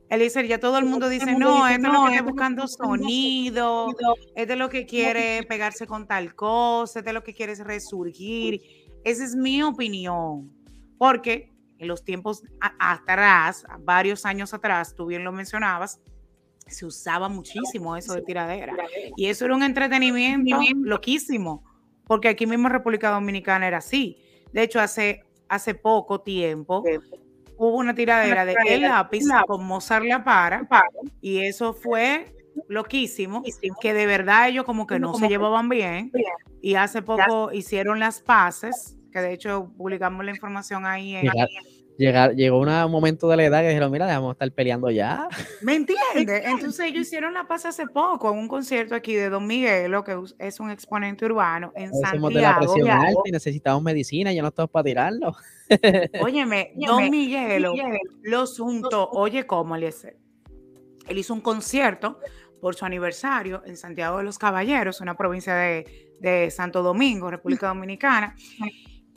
[0.09, 3.95] Eliezer, ya todo el mundo dice, no, esto es lo que está buscando sonido,
[4.35, 8.84] este es lo que quiere pegarse con tal cosa, este es lo que quiere resurgir.
[9.05, 10.51] Esa es mi opinión,
[10.99, 12.43] porque en los tiempos
[12.79, 16.01] atrás, varios años atrás, tú bien lo mencionabas,
[16.67, 18.75] se usaba muchísimo eso de tiradera.
[19.17, 21.63] Y eso era un entretenimiento loquísimo,
[22.07, 24.19] porque aquí mismo en República Dominicana era así.
[24.53, 26.83] De hecho, hace, hace poco tiempo
[27.57, 30.67] hubo una tiradera de el lápiz con Mozart La Para,
[31.21, 32.35] y eso fue
[32.69, 33.43] loquísimo,
[33.81, 36.11] que de verdad ellos como que no se llevaban bien,
[36.61, 41.31] y hace poco hicieron las paces, que de hecho publicamos la información ahí en...
[41.97, 45.29] llegó un momento de la edad que dijeron, mira, debemos estar peleando ya.
[45.63, 46.43] ¿Me entiendes?
[46.45, 50.19] Entonces ellos hicieron la paz hace poco en un concierto aquí de Don Miguelo, que
[50.39, 52.31] es un exponente urbano en Santiago.
[52.31, 55.35] de la presión alta y necesitamos medicina, ya no estamos para tirarlo.
[56.23, 57.75] Óyeme, Don Miguelo
[58.23, 59.91] los juntó, oye, ¿cómo le
[61.09, 62.19] Él hizo un concierto
[62.65, 67.69] por su aniversario en Santiago de los Caballeros, una provincia de, de Santo Domingo, República
[67.69, 68.35] Dominicana.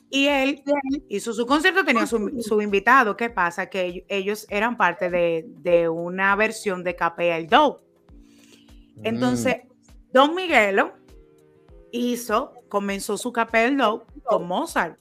[0.10, 0.62] Y él
[1.08, 3.16] hizo su concierto, tenía su, invitado.
[3.16, 3.70] ¿Qué pasa?
[3.70, 7.86] Que ellos eran parte de, una versión de Capea el Do.
[9.02, 10.12] Entonces, mm.
[10.12, 10.92] Don Miguelo
[11.94, 15.00] hizo, comenzó su Capea el Do con Mozart,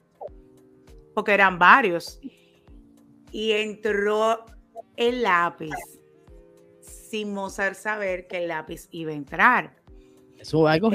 [1.17, 2.21] porque eran varios.
[3.33, 4.45] Y entró
[4.97, 5.75] el lápiz
[6.87, 9.77] sin Mozart saber que el lápiz iba a entrar.
[10.39, 10.91] Eso es algo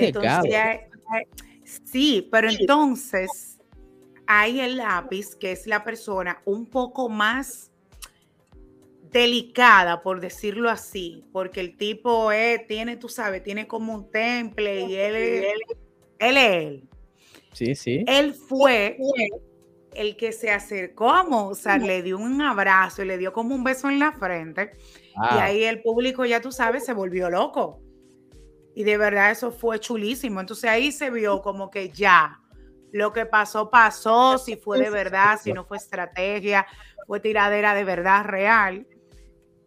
[1.83, 3.59] Sí, pero entonces
[4.27, 7.71] hay el lápiz, que es la persona un poco más
[9.11, 12.29] delicada, por decirlo así, porque el tipo
[12.67, 15.43] tiene, tú sabes, tiene como un temple y él, él,
[16.19, 16.89] él, él,
[17.53, 18.03] Sí, sí.
[18.07, 18.97] Él fue
[19.93, 23.63] el que se acercó a Mozart le dio un abrazo y le dio como un
[23.63, 24.71] beso en la frente.
[25.07, 25.43] Y ah.
[25.45, 27.81] ahí el público, ya tú sabes, se volvió loco.
[28.73, 30.39] Y de verdad eso fue chulísimo.
[30.39, 32.39] Entonces ahí se vio como que ya,
[32.91, 36.65] lo que pasó, pasó, si fue de verdad, si no fue estrategia,
[37.07, 38.85] fue tiradera de verdad real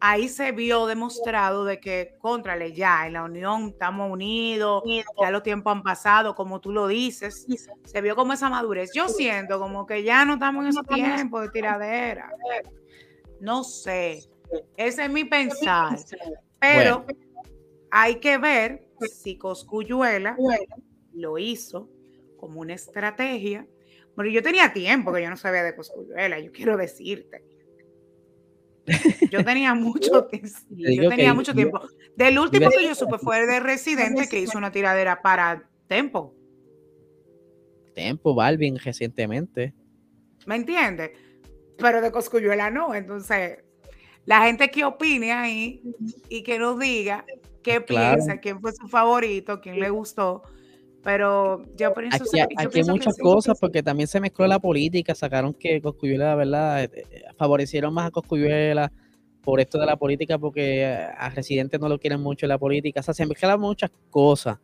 [0.07, 4.83] ahí se vio demostrado de que, contrale, ya en la unión estamos unidos,
[5.19, 7.47] ya los tiempos han pasado, como tú lo dices,
[7.85, 8.91] se vio como esa madurez.
[8.95, 12.31] Yo siento como que ya no estamos en ese tiempo de tiradera.
[13.41, 14.23] No sé,
[14.77, 15.97] ese es mi pensar,
[16.59, 17.07] pero
[17.91, 20.37] hay que ver si Coscuyuela
[21.15, 21.89] lo hizo
[22.37, 23.67] como una estrategia.
[24.17, 27.43] Bueno, yo tenía tiempo que yo no sabía de Coscuyuela, yo quiero decirte
[29.31, 30.29] yo tenía mucho,
[30.71, 31.81] yo tenía mucho tiempo.
[32.17, 36.35] Del último que yo supe fue de Residente que hizo una tiradera para Tempo.
[37.95, 39.75] Tempo, Balvin, recientemente.
[40.47, 41.13] ¿Me entiendes?
[41.79, 42.95] Pero de Coscuyuela no.
[42.95, 43.59] Entonces,
[44.25, 45.83] la gente que opine ahí
[46.29, 47.25] y que nos diga
[47.63, 50.43] qué piensa, quién fue su favorito, quién le gustó
[51.05, 55.15] pero yo por eso aquí, aquí hay muchas cosas porque también se mezcló la política,
[55.15, 56.85] sacaron que Coscuyuela, ¿verdad?
[56.85, 58.91] Eh, eh, favorecieron más a Coscuyuela
[59.43, 63.01] por esto de la política porque a residentes no lo quieren mucho en la política,
[63.01, 64.59] o sea, se mezclan muchas cosas.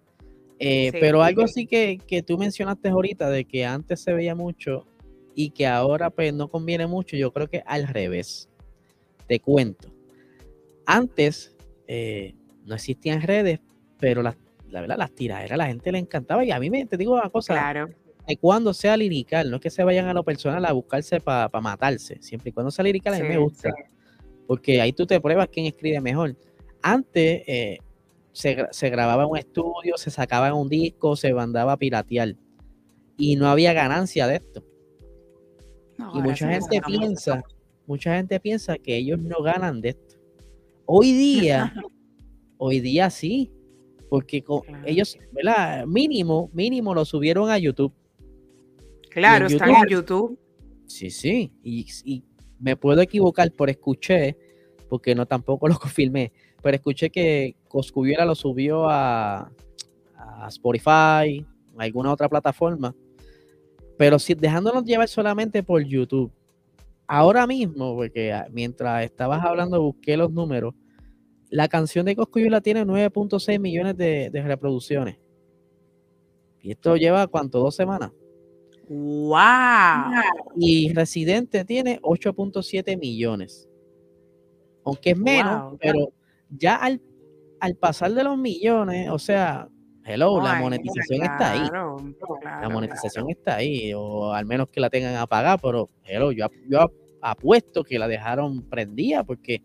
[0.59, 4.87] Eh, pero algo sí que, que, tú mencionaste ahorita de que antes se veía mucho
[5.35, 8.49] y que ahora pues no conviene mucho, yo creo que al revés.
[9.27, 9.89] Te cuento.
[10.87, 11.55] Antes
[12.65, 13.61] no existían redes,
[13.99, 14.37] pero las
[14.71, 16.45] la verdad, las tiraderas a la gente le encantaba.
[16.45, 17.89] Y a mí me, te digo una cosa, claro.
[18.41, 22.19] cuando sea lirical, no es que se vayan a lo personal a buscarse para matarse,
[22.21, 23.73] siempre y cuando sea lirical a mí me gusta.
[24.47, 26.37] Porque ahí tú te pruebas quién escribe mejor.
[26.83, 27.79] Antes eh,
[28.33, 32.37] se, grababa en un estudio, se sacaba en un disco, se mandaba a piratear.
[33.17, 34.65] Y no había ganancia de esto.
[36.15, 37.45] y mucha gente piensa,
[37.87, 40.17] mucha gente piensa que ellos no ganan de esto.
[40.87, 41.73] Hoy día,
[42.59, 43.53] hoy día sí,
[44.11, 44.45] porque
[44.85, 45.87] ellos, ¿verdad?
[45.87, 47.93] Mínimo, mínimo lo subieron a YouTube.
[49.09, 50.37] Claro, está en YouTube.
[50.85, 52.25] Sí, sí, y,
[52.59, 54.37] me puedo equivocar por escuché,
[54.89, 59.51] porque no tampoco lo confirmé, pero escuché que Coscubiera lo subió a,
[60.49, 61.47] Spotify,
[61.79, 62.95] a alguna otra plataforma,
[63.97, 66.33] pero si dejándonos llevar solamente por YouTube.
[67.07, 70.75] Ahora mismo, porque mientras estabas hablando busqué los números,
[71.51, 75.19] la canción de Coscuyuela tiene 9.6 millones de, reproducciones.
[76.63, 78.13] Y esto lleva cuánto, dos semanas.
[78.89, 79.37] ¡Wow!
[80.57, 83.69] Y Residente tiene 8.7 millones.
[84.85, 86.13] Aunque es menos, pero
[86.51, 87.01] ya al,
[87.79, 89.69] pasar de los millones, o sea,
[90.05, 91.69] hello, la monetización está ahí.
[92.45, 96.91] la monetización está ahí, o al menos que la tengan apagada, pero hello, yo, yo
[97.21, 99.63] apuesto que la dejaron prendida porque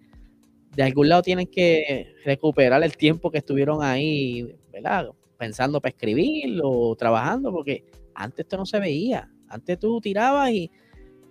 [0.75, 5.09] de algún lado tienen que recuperar el tiempo que estuvieron ahí, ¿verdad?
[5.37, 9.29] Pensando para escribir o trabajando, porque antes esto no se veía.
[9.47, 10.71] Antes tú tirabas y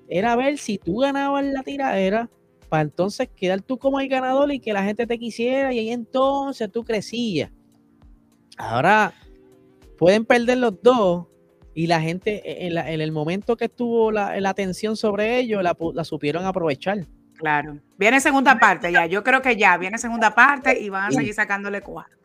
[0.08, 2.30] era ver si tú ganabas la tiradera
[2.68, 5.90] para entonces quedar tú como el ganador y que la gente te quisiera y ahí
[5.90, 7.50] entonces tú crecías.
[8.56, 9.12] Ahora
[9.98, 11.26] pueden perder los dos
[11.74, 17.06] y la gente en, el momento que estuvo la, atención sobre ellos la supieron aprovechar.
[17.36, 17.78] Claro.
[17.98, 19.06] Viene segunda parte ya.
[19.06, 22.18] Yo creo que ya viene segunda parte y van a seguir sacándole cuatro.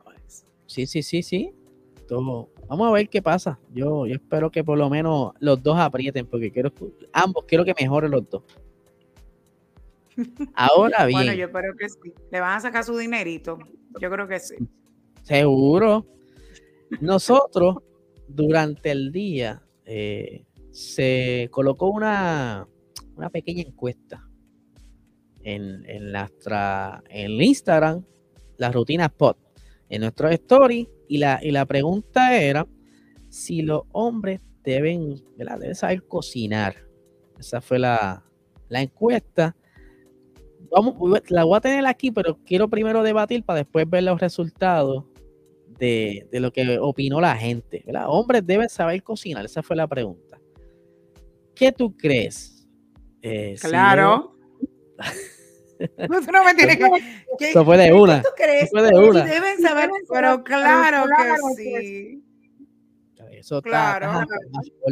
[0.66, 1.52] Sí, sí, sí, sí.
[2.08, 2.50] Todo.
[2.68, 3.60] Vamos a ver qué pasa.
[3.74, 6.72] Yo, yo espero que por lo menos los dos aprieten, porque quiero
[7.12, 8.44] ambos quiero que mejoren los dos.
[10.54, 11.20] Ahora bien.
[11.20, 12.14] Bueno, yo espero que sí.
[12.32, 13.58] Le van a sacar su dinerito.
[14.00, 14.56] Yo creo que sí.
[15.24, 16.06] Seguro.
[17.02, 17.78] Nosotros,
[18.28, 22.68] durante el día, eh, se colocó una,
[23.16, 24.29] una pequeña encuesta
[25.44, 28.04] en, en, nuestra, en Instagram,
[28.58, 29.36] las rutinas pod,
[29.90, 32.68] en nuestro story, y la, y la pregunta era
[33.30, 36.76] si los hombres deben, deben saber cocinar.
[37.40, 38.24] Esa fue la,
[38.68, 39.56] la encuesta.
[40.72, 45.06] Vamos, la voy a tener aquí, pero quiero primero debatir para después ver los resultados
[45.80, 47.84] de, de lo que opinó la gente.
[47.86, 48.06] ¿verdad?
[48.08, 50.40] Hombres deben saber cocinar, esa fue la pregunta.
[51.56, 52.68] ¿Qué tú crees?
[53.22, 54.39] Eh, claro.
[56.10, 57.52] No, no me tienes que.
[57.52, 58.22] Eso fue de una.
[58.22, 58.70] ¿Tú crees?
[58.70, 59.24] fue de una.
[59.24, 61.06] Deben saber, pero claro,
[61.56, 62.24] que sí.
[63.32, 64.26] Eso claro.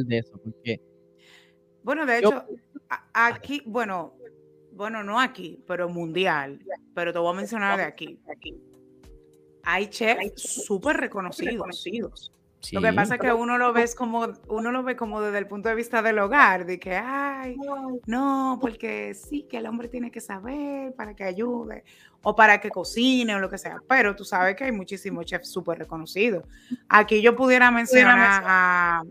[0.06, 0.82] de eso, porque.
[1.84, 2.46] Bueno, de hecho,
[3.14, 4.16] aquí, bueno,
[4.72, 6.60] bueno, no aquí, pero mundial,
[6.94, 8.20] pero te voy a mencionar de aquí.
[9.64, 12.32] Hay chefs súper reconocidos.
[12.72, 15.48] Lo que pasa es que uno lo ve como, uno lo ve como desde el
[15.48, 17.56] punto de vista del hogar, de que, ay,
[18.06, 21.84] no, porque sí, que el hombre tiene que saber para que ayude,
[22.24, 23.78] o para que cocine, o lo que sea.
[23.88, 26.44] Pero tú sabes que hay muchísimos chefs súper reconocidos.
[26.90, 29.04] Aquí yo pudiera mencionar a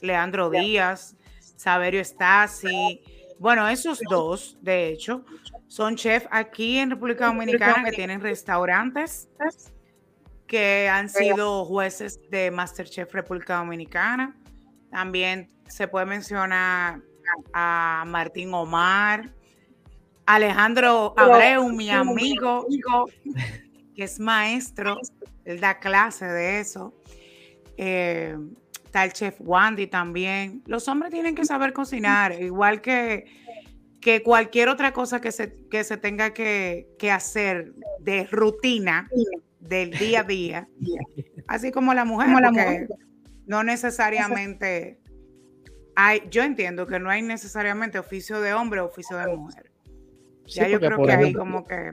[0.00, 1.16] Leandro Díaz,
[1.56, 3.02] Saberio Stasi.
[3.38, 5.24] Bueno, esos dos, de hecho,
[5.68, 9.28] son chefs aquí en República Dominicana que tienen restaurantes
[10.50, 14.36] que han sido jueces de Masterchef República Dominicana.
[14.90, 17.00] También se puede mencionar
[17.52, 19.30] a Martín Omar,
[20.26, 22.66] Alejandro Abreu, mi amigo,
[23.94, 24.98] que es maestro,
[25.44, 26.94] él da clase de eso.
[27.76, 28.36] Eh,
[28.84, 30.64] está el chef Wandy también.
[30.66, 33.26] Los hombres tienen que saber cocinar, igual que,
[34.00, 39.08] que cualquier otra cosa que se, que se tenga que, que hacer de rutina
[39.60, 40.68] del día a día,
[41.46, 42.88] así como la mujer,
[43.46, 44.98] no necesariamente
[45.94, 49.70] hay, yo entiendo que no hay necesariamente oficio de hombre o oficio de mujer.
[50.46, 51.92] ya yo creo que hay como que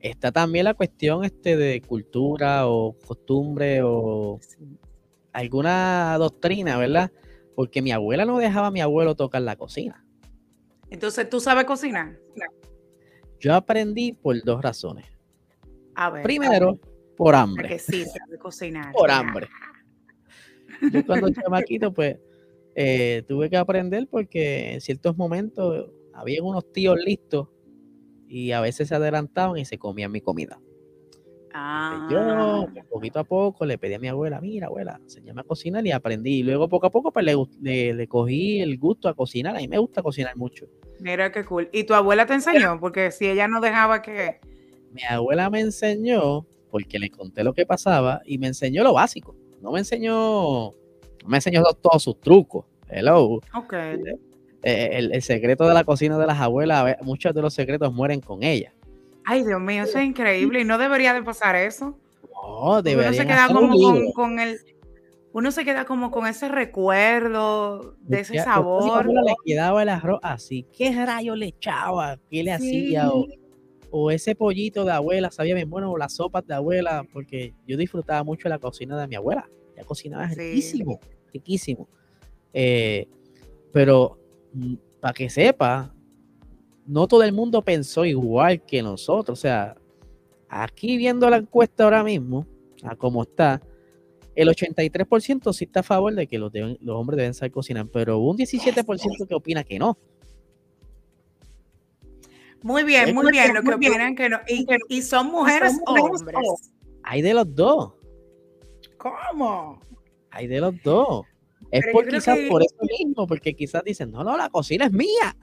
[0.00, 4.40] está también la cuestión este de cultura o costumbre o
[5.32, 7.10] alguna doctrina, ¿verdad?
[7.54, 10.04] Porque mi abuela no dejaba a mi abuelo tocar la cocina.
[10.90, 12.18] Entonces, ¿tú sabes cocinar?
[13.40, 15.06] Yo aprendí por dos razones.
[16.22, 16.78] Primero,
[17.16, 17.68] por hambre.
[17.68, 18.04] Que sí,
[18.40, 18.92] cocinar.
[18.92, 19.48] por hambre.
[20.92, 22.16] Yo cuando chamaquito, pues,
[22.74, 27.48] eh, tuve que aprender porque en ciertos momentos había unos tíos listos
[28.28, 30.60] y a veces se adelantaban y se comían mi comida.
[31.50, 32.66] Pues yo, ah.
[32.88, 36.38] poquito a poco, le pedí a mi abuela, mira, abuela, enséñame a cocinar y aprendí.
[36.38, 39.56] Y luego, poco a poco, pues le, le, cogí el gusto a cocinar.
[39.56, 40.66] A mí me gusta cocinar mucho.
[41.00, 41.68] Mira qué cool.
[41.72, 42.78] ¿Y tu abuela te enseñó?
[42.78, 44.40] Porque si ella no dejaba que
[44.92, 49.34] mi abuela me enseñó, porque le conté lo que pasaba, y me enseñó lo básico.
[49.60, 52.64] No me enseñó, no me enseñó todos sus trucos.
[52.88, 53.40] Hello.
[53.54, 53.74] Ok.
[54.62, 58.42] Eh, el, secreto de la cocina de las abuelas, muchos de los secretos mueren con
[58.42, 58.72] ella.
[59.24, 61.98] Ay, Dios mío, eso es increíble y no debería de pasar eso.
[62.32, 63.10] No, debería.
[63.10, 64.58] Uno se queda como con, el,
[65.32, 69.06] uno se queda como con ese recuerdo de ese sabor.
[69.06, 72.18] le quedaba el arroz así, ¿qué rayo le echaba?
[72.30, 73.10] ¿Qué le hacía?
[73.10, 73.26] o
[74.10, 78.22] ese pollito de abuela sabía bien bueno, o las sopas de abuela, porque yo disfrutaba
[78.24, 79.48] mucho la cocina de mi abuela.
[79.74, 81.00] Ella cocinaba riquísimo,
[81.32, 81.88] riquísimo.
[82.52, 83.08] Eh,
[83.72, 84.18] pero
[84.52, 85.94] mm, para que sepa,
[86.86, 89.38] no todo el mundo pensó igual que nosotros.
[89.38, 89.76] O sea,
[90.48, 92.46] aquí viendo la encuesta ahora mismo,
[92.82, 93.62] a cómo está,
[94.34, 98.18] el 83% sí está a favor de que los, los hombres deben saber cocinar, pero
[98.18, 99.98] un 17% que opina que no.
[102.62, 104.38] Muy bien, muy bien, lo que opinan que no.
[104.88, 106.36] Y, son mujeres o hombres.
[107.04, 107.94] Hay de los dos.
[108.96, 109.80] ¿Cómo?
[110.30, 111.24] Hay de los dos.
[111.70, 115.36] Es por quizás por eso mismo, porque quizás dicen, no, no, la cocina es mía.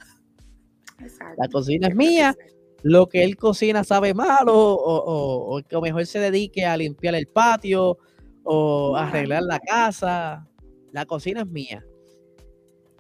[0.99, 1.36] Exacto.
[1.38, 2.36] La cocina es mía.
[2.84, 7.28] Lo que él cocina sabe mal, o, o, o, mejor se dedique a limpiar el
[7.28, 7.97] patio
[8.43, 10.47] o arreglar la casa.
[10.91, 11.86] La cocina es mía.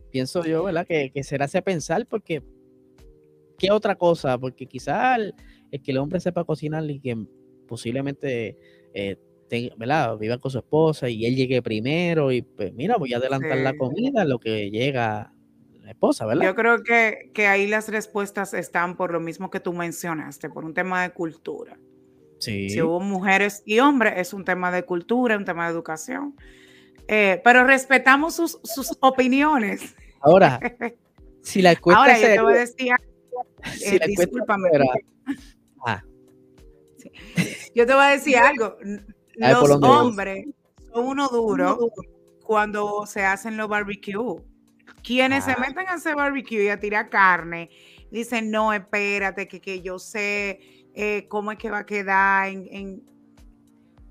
[0.09, 0.87] Pienso yo, ¿verdad?
[0.87, 2.41] Que, que será hace pensar porque
[3.57, 4.37] ¿qué otra cosa?
[4.37, 5.33] Porque quizás el,
[5.81, 7.17] que el hombre sepa cocinar y que
[7.67, 8.57] posiblemente
[8.93, 9.17] eh,
[10.19, 13.77] viva con su esposa y él llegue primero y pues mira, voy a adelantar la
[13.77, 15.33] comida, lo que llega
[15.81, 16.45] la esposa, ¿verdad?
[16.45, 20.65] Yo creo que, que ahí las respuestas están por lo mismo que tú mencionaste, por
[20.65, 21.77] un tema de cultura.
[22.39, 22.69] Sí.
[22.69, 26.35] Si hubo mujeres y hombres, es un tema de cultura, un tema de educación.
[27.07, 29.95] Eh, pero respetamos sus, sus opiniones.
[30.21, 30.59] Ahora,
[31.41, 32.91] si la encuesta Ahora, yo te voy a decir
[33.85, 34.69] eh, discúlpame.
[35.85, 36.03] Ah.
[37.73, 38.77] Yo te voy a decir algo.
[39.35, 40.45] Los hombres
[40.93, 41.91] son uno duro
[42.43, 44.41] cuando se hacen los barbecue.
[45.03, 45.57] Quienes se ah.
[45.59, 47.69] meten a hacer barbecue y a tirar carne,
[48.11, 50.59] dicen, no, espérate, que, que yo sé
[50.93, 53.03] eh, cómo es que va a quedar en,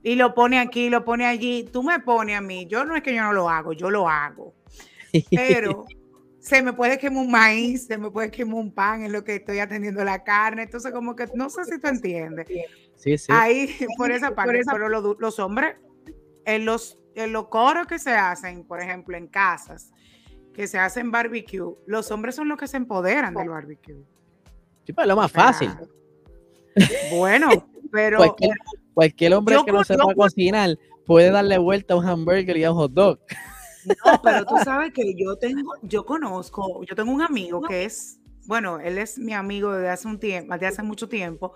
[0.04, 1.64] y lo pone aquí, lo pone allí.
[1.72, 2.66] Tú me pones a mí.
[2.66, 4.54] Yo no es que yo no lo hago, yo lo hago.
[5.30, 5.86] Pero
[6.44, 9.36] se me puede quemar un maíz, se me puede quemar un pan en lo que
[9.36, 10.64] estoy atendiendo la carne.
[10.64, 12.46] Entonces, como que no sé si tú entiendes.
[12.96, 13.32] Sí, sí.
[13.32, 15.76] Ahí, por esa parte, pero los, hombres,
[16.44, 19.90] en los, en los coros que se hacen, por ejemplo, en casas,
[20.52, 24.04] que se hacen barbecue, los hombres son los que se empoderan del barbecue.
[24.84, 25.70] Sí, pues lo más fácil.
[27.16, 27.48] Bueno,
[27.90, 28.18] pero.
[28.92, 32.76] Cualquier, hombre que no sepa cocinar puede darle vuelta a un hamburger y a un
[32.76, 33.18] hot dog.
[33.86, 38.20] No, pero tú sabes que yo tengo, yo conozco, yo tengo un amigo que es,
[38.46, 41.54] bueno, él es mi amigo desde hace un tiempo, desde hace mucho tiempo,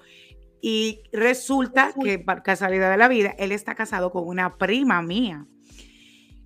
[0.61, 5.47] Y resulta que, por casualidad de la vida, él está casado con una prima mía.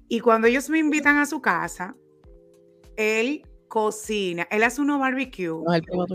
[0.08, 1.96] Y cuando ellos me invitan a su casa,
[2.96, 5.64] él cocina, él hace uno barbecue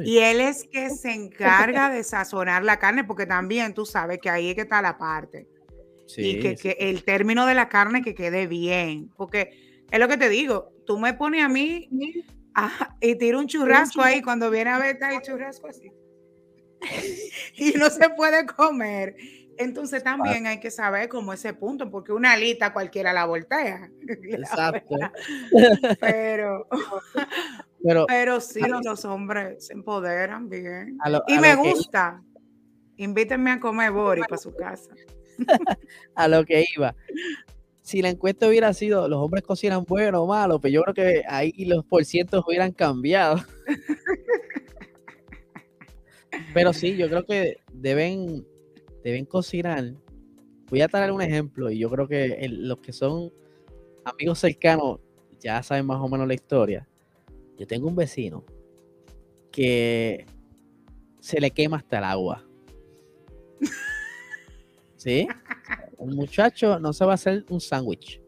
[0.06, 4.30] y él es que se encarga de sazonar la carne, porque también tú sabes que
[4.30, 5.48] ahí es que está la parte.
[6.16, 10.30] Y que, el término de la carne que quede bien, porque es lo que te
[10.30, 11.90] digo, tú me pones a mí
[13.02, 15.92] y tiro un churrasco ahí cuando viene a ver está el churrasco así.
[17.56, 19.16] y no se puede comer.
[19.58, 23.90] Entonces también hay que saber cómo ese punto, porque una alita cualquiera la voltea.
[24.08, 24.96] Exacto.
[26.00, 26.68] pero,
[28.08, 30.98] pero, sí, los hombres se empoderan bien.
[31.28, 32.22] y me gusta.
[32.98, 34.92] Invítenme a comer Bori para su casa.
[36.16, 36.96] a lo que iba.
[37.82, 41.24] Si la encuesta hubiera sido los hombres cocinan bueno o malo, pues yo creo que
[41.28, 43.38] ahí los porcientos hubieran cambiado.
[46.54, 48.46] Pero sí, yo creo que deben
[49.04, 49.94] deben cocinar.
[50.70, 53.32] Voy a traer un ejemplo y yo creo que los que son
[54.04, 55.00] amigos cercanos
[55.40, 56.88] ya saben más o menos la historia.
[57.58, 58.44] Yo tengo un vecino
[59.52, 60.26] que
[61.20, 62.44] se le quema hasta el agua.
[65.08, 65.26] ¿Sí?
[66.00, 68.22] Un muchacho no se va a hacer un sándwich.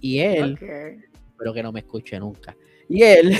[0.00, 0.58] Y él,
[1.38, 2.56] pero que no me escuche nunca.
[2.88, 3.38] Y él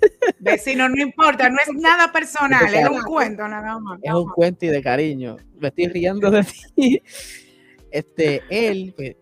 [0.40, 4.00] Vecino, no importa, no es nada personal, es un cuento nada más.
[4.02, 5.36] Es un cuento y de cariño.
[5.60, 6.44] Me estoy riendo de
[6.74, 7.00] ti.
[7.92, 9.14] Este, él, pues,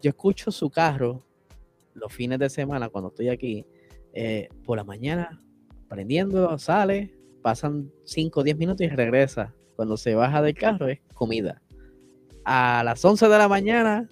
[0.00, 1.24] yo escucho su carro
[1.94, 3.66] los fines de semana cuando estoy aquí,
[4.12, 5.42] eh, por la mañana,
[5.88, 9.52] prendiendo, sale, pasan 5 o 10 minutos y regresa.
[9.80, 11.62] Cuando se baja del carro es comida.
[12.44, 14.10] A las 11 de la mañana,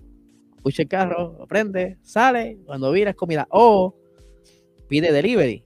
[0.57, 3.47] escucha el carro, prende, sale, cuando vira es comida.
[3.51, 3.95] O
[4.89, 5.63] pide delivery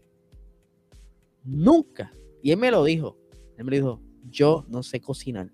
[1.44, 2.12] Nunca.
[2.42, 3.16] Y él me lo dijo.
[3.56, 5.52] Él me dijo, yo no sé cocinar.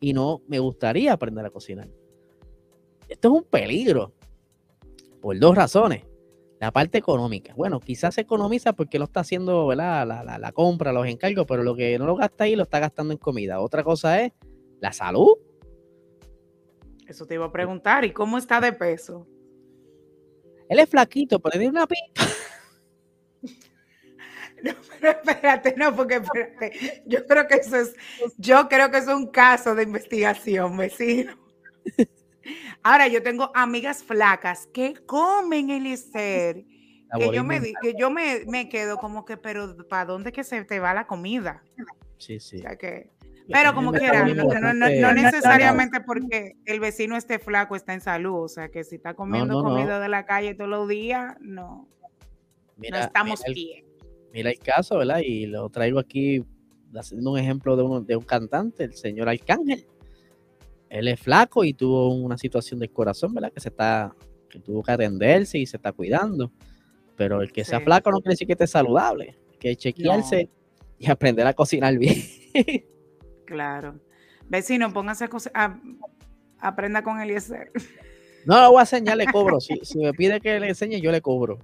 [0.00, 1.88] Y no me gustaría aprender a cocinar.
[3.08, 4.12] Esto es un peligro.
[5.22, 6.04] Por dos razones.
[6.62, 7.52] La parte económica.
[7.56, 11.74] Bueno, quizás se economiza porque lo está haciendo La, la, compra, los encargos, pero lo
[11.74, 13.58] que no lo gasta ahí lo está gastando en comida.
[13.58, 14.32] Otra cosa es
[14.78, 15.38] la salud.
[17.08, 18.04] Eso te iba a preguntar.
[18.04, 19.26] ¿Y cómo está de peso?
[20.68, 22.22] Él es flaquito, pero tiene una pipa.
[24.62, 27.02] No, pero espérate, no, porque espérate.
[27.06, 27.96] Yo creo que eso es,
[28.36, 31.36] yo creo que es un caso de investigación, vecino.
[32.82, 36.64] Ahora, yo tengo amigas flacas que comen el ser.
[37.18, 40.64] Que yo, me, que yo me, me, quedo como que, pero ¿para dónde que se
[40.64, 41.62] te va la comida?
[42.16, 42.56] Sí, sí.
[42.56, 43.10] O sea que,
[43.52, 48.44] pero como quiera, no, no, no, necesariamente porque el vecino esté flaco está en salud,
[48.44, 51.86] o sea que si está comiendo comida de la calle todos los días, no,
[52.78, 53.92] no estamos bien
[54.32, 55.20] mira el caso, ¿verdad?
[55.24, 56.44] Y lo traigo aquí
[56.94, 59.86] haciendo un ejemplo de, uno, de un cantante, el señor Arcángel.
[60.92, 63.50] Él es flaco y tuvo una situación del corazón, ¿verdad?
[63.50, 64.14] Que se está,
[64.50, 66.52] que tuvo que atenderse y se está cuidando.
[67.16, 69.38] Pero el que sea flaco no quiere decir que esté saludable.
[69.50, 70.50] Hay que chequearse
[70.98, 72.22] y aprender a cocinar bien.
[73.46, 74.00] claro.
[74.50, 75.80] Vecino, póngase a cocinar.
[76.58, 77.72] Aprenda con Eliezer.
[78.44, 79.60] No lo voy a enseñar, le cobro.
[79.60, 81.58] Si, si me pide que le enseñe, yo le cobro.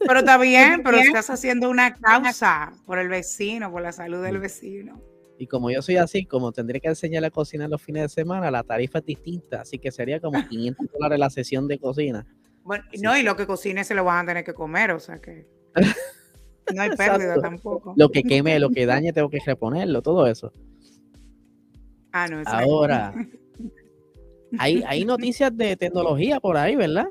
[0.00, 4.38] Pero está bien, pero estás haciendo una causa por el vecino, por la salud del
[4.38, 5.00] vecino.
[5.38, 8.50] Y como yo soy así, como tendré que enseñarle a cocinar los fines de semana,
[8.50, 12.26] la tarifa es distinta, así que sería como 500 dólares la sesión de cocina.
[12.62, 15.20] Bueno, no, y lo que cocine se lo van a tener que comer, o sea
[15.20, 15.46] que
[16.74, 17.94] no hay pérdida tampoco.
[17.96, 20.52] Lo que queme, lo que dañe, tengo que reponerlo, todo eso.
[22.12, 23.14] Ah, no, Ahora,
[24.58, 27.06] hay, hay noticias de tecnología por ahí, ¿verdad?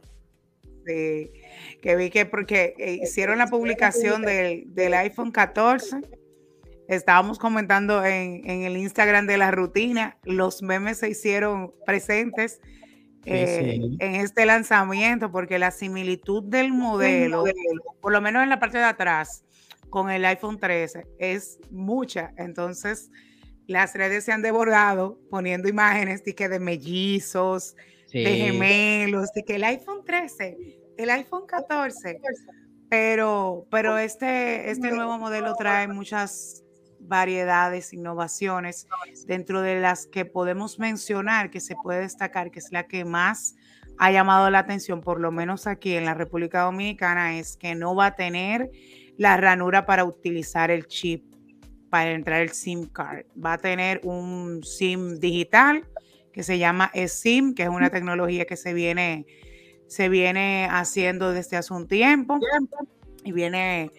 [0.86, 1.32] Sí
[1.86, 5.98] que vi que porque eh, hicieron la publicación del, iPhone 14,
[6.88, 12.60] estábamos comentando en, el Instagram de la rutina, los memes se hicieron presentes
[13.26, 17.44] eh, en este lanzamiento, porque la similitud del modelo,
[18.02, 19.44] por lo menos en la parte de atrás,
[19.90, 22.34] con el iPhone 13 es mucha.
[22.38, 23.10] Entonces,
[23.68, 27.76] las redes se han desbordado poniendo imágenes de, que de mellizos,
[28.14, 32.22] de gemelos, de que el iPhone 13 el iPhone 14,
[32.90, 36.64] pero, pero este, este nuevo modelo trae muchas
[37.08, 38.88] variedades, innovaciones,
[39.26, 43.56] dentro de las que podemos mencionar que se puede destacar, que es la que más
[43.98, 47.96] ha llamado la atención, por lo menos aquí en la República Dominicana, es que no
[47.96, 48.70] va a tener
[49.18, 51.36] la ranura para utilizar el chip
[51.90, 53.26] para entrar el SIM card.
[53.34, 55.88] Va a tener un SIM digital
[56.34, 59.26] que se llama eSIM, que es una tecnología que se viene
[59.88, 62.40] se viene haciendo desde hace un tiempo
[63.24, 63.92] y viene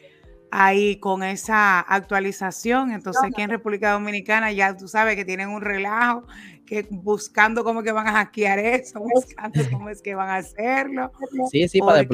[0.58, 2.90] ahí con esa actualización.
[2.90, 6.26] Entonces, aquí en República Dominicana ya tú sabes que tienen un relajo,
[6.64, 11.12] que buscando cómo que van a hackear eso, buscando cómo es que van a hacerlo.
[11.50, 12.06] Sí, sí, para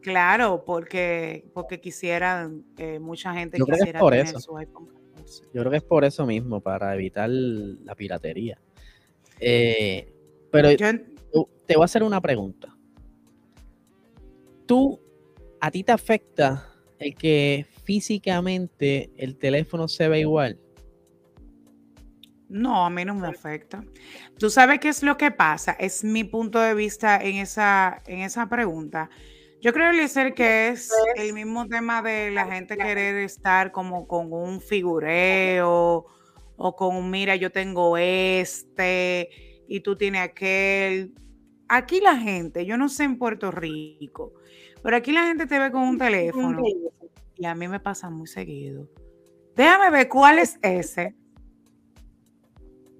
[0.00, 4.88] Claro, porque, porque quisieran, eh, mucha gente Yo quisiera tener su iPhone
[5.52, 8.58] Yo creo que es por eso mismo, para evitar la piratería.
[9.38, 10.12] Eh,
[10.50, 12.74] pero te voy a hacer una pregunta.
[14.66, 14.98] ¿Tú,
[15.60, 16.69] a ti te afecta
[17.00, 20.58] el que físicamente el teléfono se ve igual?
[22.48, 23.84] No, a mí no me afecta.
[24.38, 25.72] Tú sabes qué es lo que pasa.
[25.72, 29.08] Es mi punto de vista en esa, en esa pregunta.
[29.60, 29.92] Yo creo,
[30.34, 36.06] que es el mismo tema de la gente querer estar como con un figureo
[36.56, 39.28] o con mira, yo tengo este
[39.68, 41.14] y tú tienes aquel.
[41.68, 44.32] Aquí la gente, yo no sé en Puerto Rico,
[44.82, 46.62] pero aquí la gente te ve con un teléfono
[47.36, 48.88] y a mí me pasa muy seguido.
[49.56, 51.14] Déjame ver cuál es ese.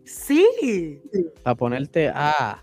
[0.05, 1.01] Sí.
[1.43, 2.63] Para ponerte a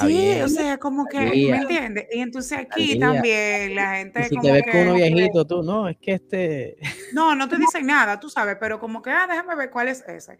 [0.00, 2.06] sí, o sea, como que, ¿me entiendes?
[2.12, 4.24] Y entonces aquí también la gente.
[4.24, 6.76] si te ves con uno viejito, tú, no, es que este.
[7.12, 10.02] No, no te dicen nada, tú sabes, pero como que, ah, déjame ver cuál es
[10.08, 10.38] ese.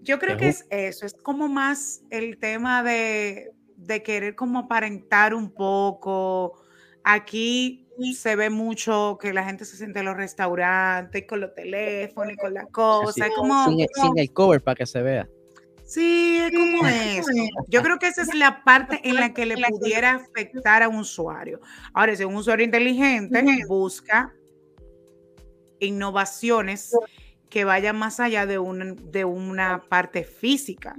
[0.00, 5.34] Yo creo que es eso, es como más el tema de, de querer como aparentar
[5.34, 6.60] un poco.
[7.04, 7.82] Aquí
[8.14, 12.36] se ve mucho que la gente se siente en los restaurantes con los teléfonos y
[12.36, 13.28] con la cosa.
[13.36, 15.28] como, sin el cover para que se vea.
[15.84, 17.30] Sí, es como eso.
[17.68, 20.96] Yo creo que esa es la parte en la que le pudiera afectar a un
[20.96, 21.60] usuario.
[21.92, 24.32] Ahora, si un usuario inteligente busca
[25.80, 26.96] innovaciones
[27.50, 28.54] que vayan más allá de,
[29.10, 30.96] de una parte física,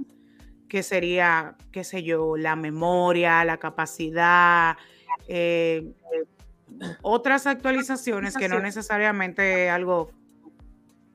[0.68, 4.76] que sería, qué sé yo, la memoria, la capacidad,
[5.28, 5.92] eh,
[7.02, 10.10] otras actualizaciones que no necesariamente algo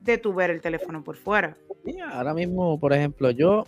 [0.00, 1.56] de tu ver el teléfono por fuera
[2.12, 3.64] ahora mismo, por ejemplo, yo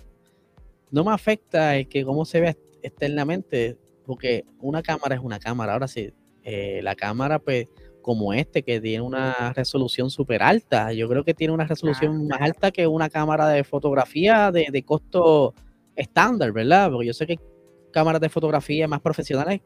[0.90, 5.72] no me afecta el que cómo se ve externamente, porque una cámara es una cámara.
[5.72, 6.12] Ahora sí,
[6.42, 7.68] eh, la cámara, pues,
[8.02, 12.40] como este, que tiene una resolución súper alta, yo creo que tiene una resolución más
[12.40, 15.54] alta que una cámara de fotografía de, de costo
[15.94, 16.90] estándar, ¿verdad?
[16.90, 17.38] Porque yo sé que
[17.92, 19.60] cámaras de fotografía más profesionales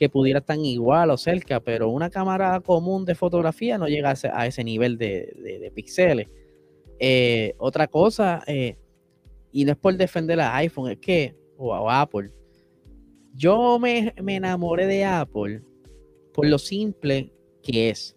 [0.00, 4.46] que pudieran estar igual o cerca, pero una cámara común de fotografía no llega a
[4.46, 6.26] ese, nivel de, de, de píxeles.
[6.98, 8.78] Eh, otra cosa, eh,
[9.52, 12.30] y no es por defender a iPhone, es que, o a Apple,
[13.34, 15.62] yo me, enamoré de Apple
[16.32, 17.30] por lo simple
[17.62, 18.16] que es.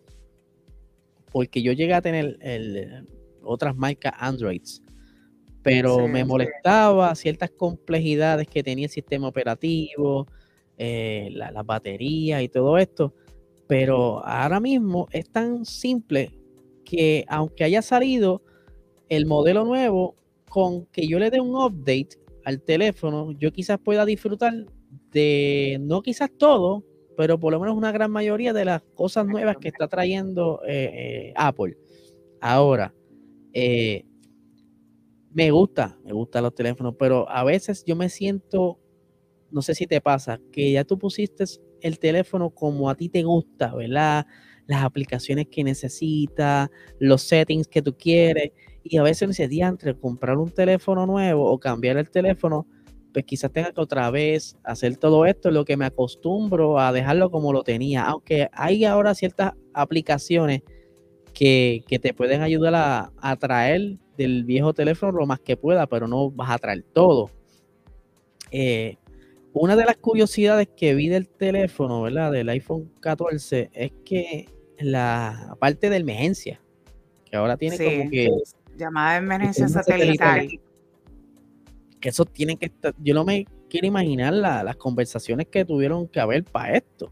[1.33, 2.37] Porque yo llegué a tener
[3.43, 4.81] otras marcas Androids,
[5.61, 10.27] pero me molestaba ciertas complejidades que tenía el sistema operativo,
[10.77, 13.13] eh, las la baterías y todo esto.
[13.67, 16.31] Pero ahora mismo es tan simple
[16.83, 18.43] que aunque haya salido
[19.09, 20.15] el modelo nuevo,
[20.49, 24.53] con que yo le dé un update al teléfono, yo quizás pueda disfrutar
[25.11, 26.83] de, no quizás todo,
[27.17, 30.91] pero por lo menos una gran mayoría de las cosas nuevas que está trayendo eh,
[30.93, 31.77] eh, Apple.
[32.41, 32.93] Ahora,
[35.33, 38.79] me gusta, me gustan los teléfonos, pero a veces yo me siento,
[39.53, 41.45] no sé si te pasa, que ya tú pusiste
[41.81, 44.25] el teléfono como a ti te gusta, ¿verdad?
[44.65, 48.51] Las aplicaciones que necesitas, los settings que tú quieres
[48.83, 52.67] y a veces dice, entre comprar un teléfono nuevo o cambiar el teléfono,
[53.13, 57.29] pues quizás tenga que otra vez hacer todo esto, lo que me acostumbro a dejarlo
[57.29, 58.03] como lo tenía.
[58.03, 60.63] Aunque hay ahora ciertas aplicaciones
[61.33, 66.07] que, te pueden ayudar a, a, traer del viejo teléfono lo más que pueda, pero
[66.07, 67.29] no vas a traer todo.
[68.51, 68.97] Eh,
[69.53, 72.31] una de las curiosidades que vi del teléfono, ¿verdad?
[72.31, 74.49] Del iPhone 14, es que
[74.79, 76.59] la parte de emergencia,
[77.25, 78.29] que ahora tiene como que
[78.77, 80.47] Llamada de emergencia satelital.
[81.99, 82.93] Que eso tiene que estar.
[82.97, 87.11] Yo no me quiero imaginar las conversaciones que tuvieron que haber para esto.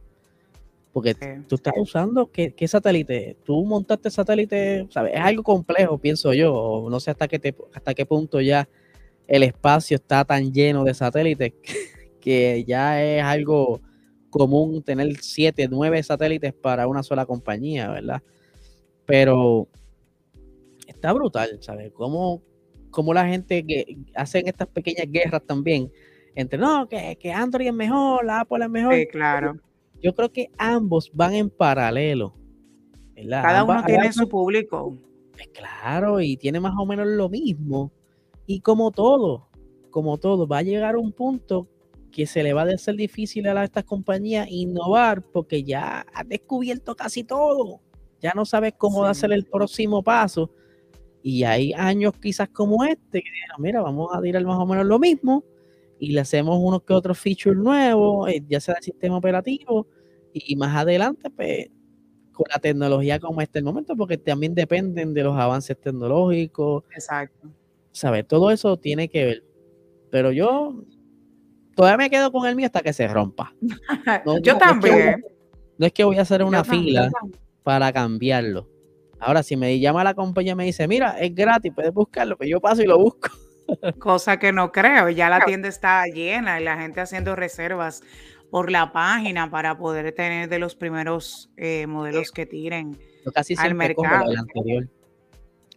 [0.92, 1.16] Porque
[1.48, 3.38] tú estás usando, ¿qué, satélite?
[3.46, 5.14] Tú montaste satélite, ¿sabes?
[5.16, 6.86] Es algo complejo, pienso yo.
[6.90, 8.68] No sé hasta qué, hasta qué punto ya
[9.28, 11.74] el espacio está tan lleno de satélites que
[12.66, 13.82] ya es algo
[14.30, 18.22] común tener siete, nueve satélites para una sola compañía, ¿verdad?
[19.06, 19.68] Pero
[20.88, 21.92] está brutal, ¿sabes?
[21.94, 22.42] Cómo,
[22.90, 25.92] cómo la gente que hacen estas pequeñas guerras también
[26.36, 28.96] entre no, que, que Android es mejor, la Apple es mejor.
[28.96, 29.60] Sí, claro.
[30.02, 32.34] Yo creo que ambos van en paralelo.
[33.30, 34.98] Cada uno tiene su público.
[35.34, 37.92] Pues claro, y tiene más o menos lo mismo.
[38.46, 39.50] Y como todo,
[39.92, 41.68] como todo, va a llegar un punto
[42.12, 46.96] que se le va a hacer difícil a estas compañías innovar porque ya ha descubierto
[46.96, 47.82] casi todo.
[48.22, 50.52] ya no sabes cómo hacer el próximo paso.
[51.24, 54.86] Y hay años quizás como este que dijeron, mira, vamos a tirar más o menos
[54.86, 55.44] lo mismo
[56.00, 59.88] y le hacemos unos que otros features nuevos, eh, ya sea el sistema operativo,
[60.34, 61.68] y, más adelante, pues,
[62.32, 66.84] con la tecnología como este el momento, porque también dependen de los avances tecnológicos.
[66.92, 67.50] Exacto.
[67.92, 68.28] ¿Sabes?
[68.28, 69.44] Todo eso tiene que ver.
[70.10, 70.84] Pero yo
[71.76, 73.54] todavía me quedo con el mío hasta que se rompa.
[74.44, 75.24] yo también.
[75.78, 77.10] no es que voy a hacer una fila
[77.64, 78.68] para cambiarlo.
[79.20, 82.50] Ahora, si me llama la compañía y me dice, mira, es gratis, puedes buscarlo, pues
[82.50, 83.30] yo paso y lo busco.
[84.00, 88.02] Cosa que no creo, ya la tienda está llena y la gente haciendo reservas
[88.50, 93.00] por la página para poder tener de los primeros eh, modelos que tiren
[93.58, 94.26] al mercado.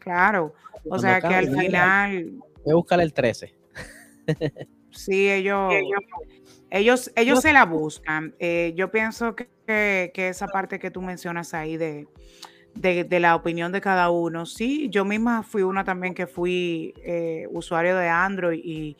[0.00, 0.54] Claro,
[0.90, 2.32] o sea que al final...
[2.64, 3.54] Voy a buscar el 13.
[4.94, 5.72] sí, ellos,
[6.70, 8.34] ellos, ellos se la buscan.
[8.38, 12.06] Eh, yo pienso que, que esa parte que tú mencionas ahí de
[12.74, 14.46] de, la opinión de cada uno.
[14.46, 18.96] Sí, yo misma fui una también que fui eh, usuario de Android y,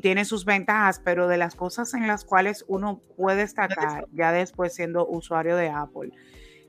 [0.00, 4.74] tiene sus ventajas, pero de las cosas en las cuales uno puede destacar ya después
[4.74, 6.12] siendo usuario de Apple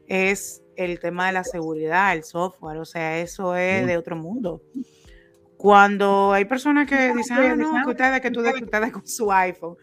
[0.07, 4.61] es el tema de la seguridad, el software, o sea, eso es de otro mundo.
[5.63, 9.77] Cuando hay personas que dicen, ah, no, que ustedes, que tú ustedes con su iPhone,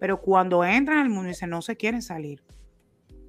[0.00, 2.42] pero cuando entran al mundo dicen, no se quieren salir.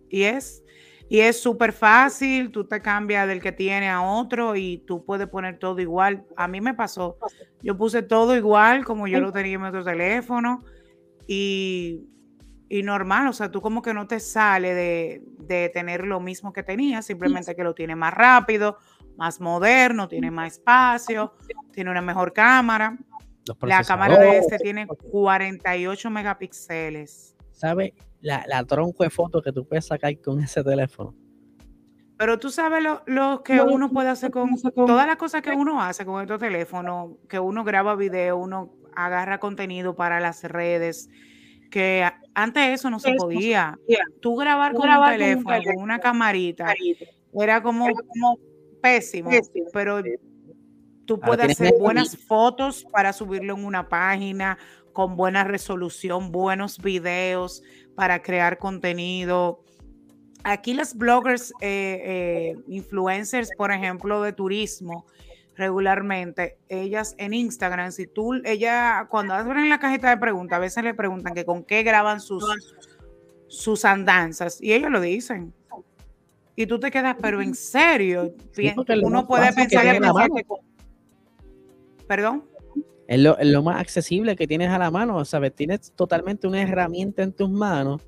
[0.09, 0.63] Y es
[1.09, 5.27] y es súper fácil, tú te cambias del que tiene a otro y tú puedes
[5.27, 6.23] poner todo igual.
[6.37, 7.17] A mí me pasó,
[7.61, 10.63] yo puse todo igual como yo lo tenía en otro teléfono
[11.27, 12.07] y,
[12.69, 16.63] normal, o sea, tú como que no te sale de, de tener lo mismo que
[16.63, 18.77] tenías, simplemente que lo tiene más rápido,
[19.19, 21.33] más moderno, tiene más espacio,
[21.71, 22.97] tiene una mejor cámara.
[23.61, 27.35] La cámara de este tiene 48 megapíxeles.
[27.51, 27.93] ¿Sabe?
[28.21, 31.13] la, la tronco de fotos que tú puedes sacar con ese teléfono.
[32.17, 36.05] Pero tú sabes lo, que uno puede hacer con, todas las cosas que uno hace
[36.05, 41.09] con estos teléfonos, que uno graba video, uno agarra contenido para las redes,
[41.71, 43.79] que antes eso no se podía.
[44.19, 46.73] Tú grabar con un teléfono, con una camarita,
[47.33, 47.87] era como,
[48.81, 49.29] pésimo,
[49.73, 50.01] pero
[51.05, 54.57] tú puedes hacer buenas fotos para subirlo en una página
[54.93, 57.63] con buena resolución, buenos videos
[57.95, 59.63] para crear contenido.
[60.43, 65.05] Aquí las bloggers, eh, eh, influencers, por ejemplo, de turismo,
[65.55, 70.83] regularmente, ellas en Instagram, si tú, ella, cuando abren la cajita de preguntas, a veces
[70.83, 72.45] le preguntan que con qué graban sus,
[73.47, 75.53] sus andanzas, y ellos lo dicen.
[76.59, 78.35] Y tú te quedas, pero en serio,
[79.01, 80.43] uno puede pensar que,
[82.05, 82.43] Perdón.
[83.07, 85.55] Es lo, más accesible que tienes a la mano, ¿sabes?
[85.55, 88.05] Tienes totalmente una herramienta en tus manos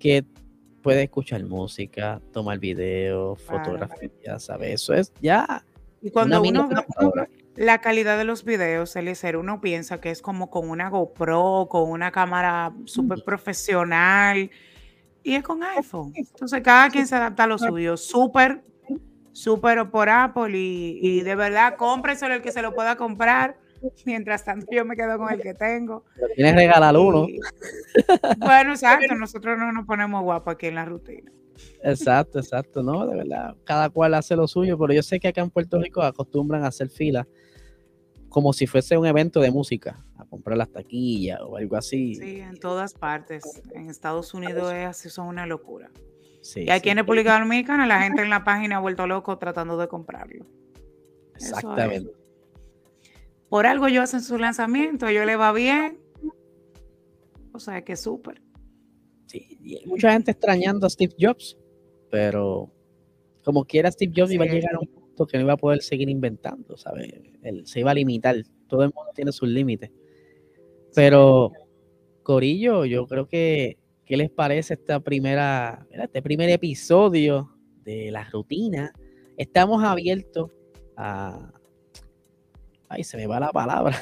[0.00, 0.24] que
[0.80, 4.80] puedes escuchar música, tomar video, fotografía, ¿sabes?
[4.80, 5.62] Eso es ya.
[6.00, 6.76] Y cuando uno ve
[7.56, 11.90] la calidad de los videos, Eliezer, uno piensa que es como con una GoPro, con
[11.90, 14.50] una cámara súper profesional,
[15.26, 16.12] y es con iPhone.
[16.14, 17.96] Entonces, cada quien se adapta a lo suyo.
[17.96, 18.64] Súper,
[19.32, 23.56] súper por Apple, y, y de verdad, cómprenselo el que se lo pueda comprar
[24.04, 26.04] Mientras tanto, yo me quedo con el que tengo.
[26.34, 27.26] Tienes regalar uno.
[28.38, 29.14] bueno, exacto.
[29.14, 31.30] Nosotros no nos ponemos guapos aquí en la rutina.
[31.82, 32.82] Exacto, exacto.
[32.82, 33.56] No, de verdad.
[33.64, 36.68] Cada cual hace lo suyo, pero yo sé que acá en Puerto Rico acostumbran a
[36.68, 37.26] hacer filas
[38.28, 42.14] como si fuese un evento de música, comprar las taquillas o algo así.
[42.14, 43.62] Sí, en todas partes.
[43.74, 45.90] En Estados Unidos es así, son una locura.
[46.54, 49.88] y aquí en República Dominicana la gente en la página ha vuelto loco tratando de
[49.88, 50.46] comprarlo.
[51.34, 52.26] Exactamente
[53.48, 55.98] por algo yo hacen su lanzamiento, yo le va bien.
[57.52, 58.42] O sea que súper.
[59.26, 61.56] Sí, mucha gente extrañando a Steve Jobs,
[62.10, 62.70] pero
[63.44, 65.82] como quiera Steve Jobs iba a llegar a un punto que no iba a poder
[65.82, 67.12] seguir inventando, ¿sabes?
[67.42, 68.36] Él se iba a limitar,
[68.68, 69.90] todo el mundo tiene sus límites.
[70.96, 71.52] Pero,
[72.22, 73.76] Corillo, yo creo que,
[74.06, 78.94] ¿qué les parece esta primera, este primer episodio de la rutina?
[79.36, 80.50] Estamos abiertos
[80.96, 81.52] a,
[82.88, 83.94] ay, se me va la palabra.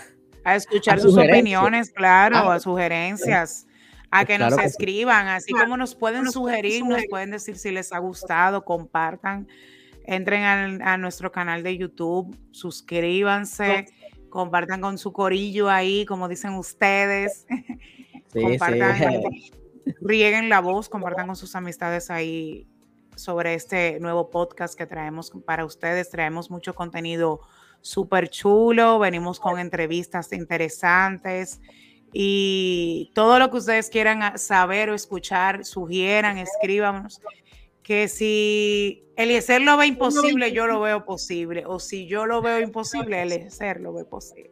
[0.44, 3.66] A escuchar sus opiniones, claro, ah, a sugerencias,
[4.12, 7.98] a que nos escriban, así como nos pueden sugerir, nos pueden decir si les ha
[7.98, 9.48] gustado, compartan,
[10.06, 13.86] entren a nuestro canal de YouTube, suscríbanse,
[14.34, 17.46] compartan con su corillo ahí, como dicen ustedes,
[18.34, 19.22] compartan,
[20.00, 22.66] rieguen la voz, compartan con sus amistades ahí
[23.14, 27.42] sobre este nuevo podcast que traemos para ustedes, traemos mucho contenido
[27.80, 31.60] súper chulo, venimos con entrevistas interesantes
[32.12, 37.20] y todo lo que ustedes quieran saber o escuchar, sugieran, escríbanos
[37.84, 41.64] que si Eliezer lo ve imposible, yo lo veo posible.
[41.66, 44.50] O si yo lo veo imposible, Eliezer lo ve posible.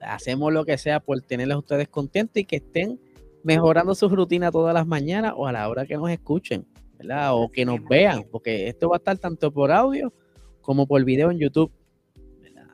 [0.00, 3.00] Hacemos lo que sea por tenerlos a ustedes contentos y que estén
[3.42, 6.66] mejorando su rutina todas las mañanas o a la hora que nos escuchen,
[6.98, 7.30] ¿verdad?
[7.34, 10.12] O que nos vean, porque esto va a estar tanto por audio
[10.60, 11.72] como por video en YouTube.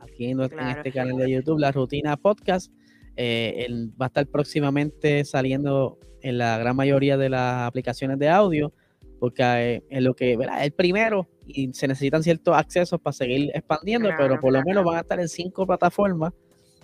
[0.02, 2.70] Aquí en, este canal de YouTube, la rutina podcast,
[3.16, 3.68] eh,
[4.00, 8.72] va a estar próximamente saliendo en la gran mayoría de las aplicaciones de audio
[9.18, 10.64] porque eh, en lo que ¿verdad?
[10.64, 14.96] el primero y se necesitan ciertos accesos para seguir expandiendo, pero por lo menos van
[14.96, 16.32] a estar en cinco plataformas,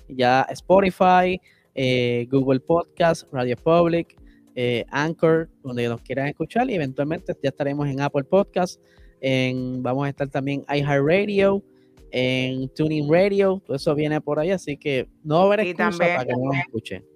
[0.09, 1.41] ya Spotify,
[1.75, 4.17] eh, Google Podcast, Radio Public,
[4.55, 8.81] eh, Anchor, donde nos quieran escuchar y eventualmente ya estaremos en Apple Podcast,
[9.21, 11.63] en, vamos a estar también en iHeartRadio,
[12.11, 15.99] en Tuning Radio, todo eso viene por ahí, así que no va a haber excusa
[15.99, 17.10] para que no nos escuchen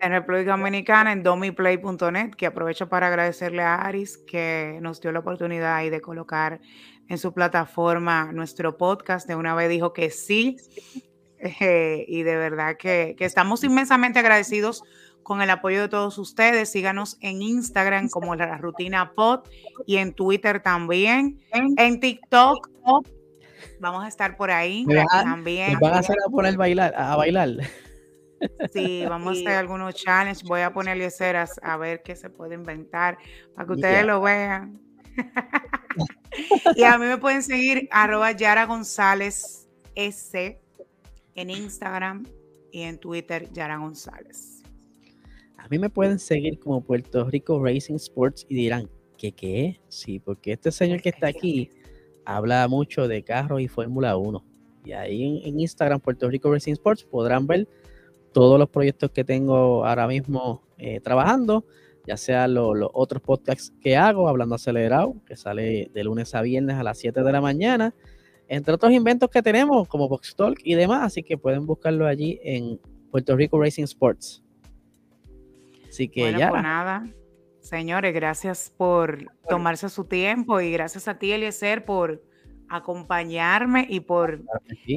[0.00, 5.20] en República Dominicana en domiplay.net, que aprovecho para agradecerle a Aris que nos dio la
[5.20, 6.60] oportunidad ahí de colocar
[7.08, 9.26] en su plataforma nuestro podcast.
[9.26, 10.56] De una vez dijo que sí,
[11.38, 14.82] eh, y de verdad que, estamos inmensamente agradecidos
[15.22, 16.70] con el apoyo de todos ustedes.
[16.70, 19.40] Síganos en Instagram como la rutina pod
[19.86, 22.70] y en Twitter también, en TikTok.
[23.80, 25.78] Vamos a estar por ahí también.
[25.80, 27.50] van a hacer a poner bailar, a bailar.
[28.72, 30.42] Sí, vamos a hacer algunos challenges.
[30.42, 33.18] Voy a ponerle ceras a ver qué se puede inventar
[33.54, 34.80] para que ustedes lo vean.
[36.76, 40.60] y a mí me pueden seguir arroba Yara González S
[41.34, 42.26] en Instagram
[42.70, 44.62] y en Twitter Yara González.
[45.56, 49.80] A mí me pueden seguir como Puerto Rico Racing Sports y dirán, ¿qué qué?
[49.88, 51.70] Sí, porque este señor que está aquí
[52.24, 54.44] habla mucho de carros y Fórmula 1.
[54.84, 57.68] Y ahí en, en Instagram, Puerto Rico Racing Sports, podrán ver
[58.38, 61.64] todos los proyectos que tengo ahora mismo eh, trabajando,
[62.06, 66.76] ya sea los otros podcasts que hago, Hablando Acelerado, que sale de lunes a viernes
[66.76, 67.96] a las 7 de la mañana,
[68.46, 72.38] entre otros inventos que tenemos como Box Talk y demás, así que pueden buscarlo allí
[72.44, 72.78] en
[73.10, 74.40] Puerto Rico Racing Sports.
[75.88, 76.50] Así que ya.
[76.50, 77.08] Pues nada,
[77.58, 82.22] señores, gracias por tomarse su tiempo y gracias a ti, Eliezer, por
[82.68, 84.42] acompañarme y por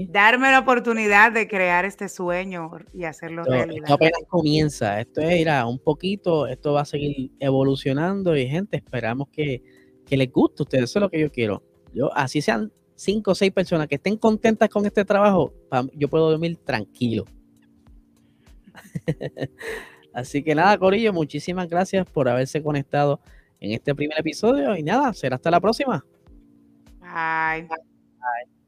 [0.09, 3.83] darme la oportunidad de crear este sueño y hacerlo realidad.
[3.83, 8.47] Esto apenas comienza, esto es ir a un poquito, esto va a seguir evolucionando y
[8.47, 9.63] gente, esperamos que,
[10.09, 11.63] les guste a ustedes, eso es lo que yo quiero.
[11.93, 15.53] Yo, así sean cinco o seis personas que estén contentas con este trabajo,
[15.93, 17.23] yo puedo dormir tranquilo.
[20.13, 23.21] así que nada, Corillo, muchísimas gracias por haberse conectado
[23.61, 26.03] en este primer episodio y nada, será hasta la próxima.
[27.13, 27.67] Bye.
[28.21, 28.60] Bye.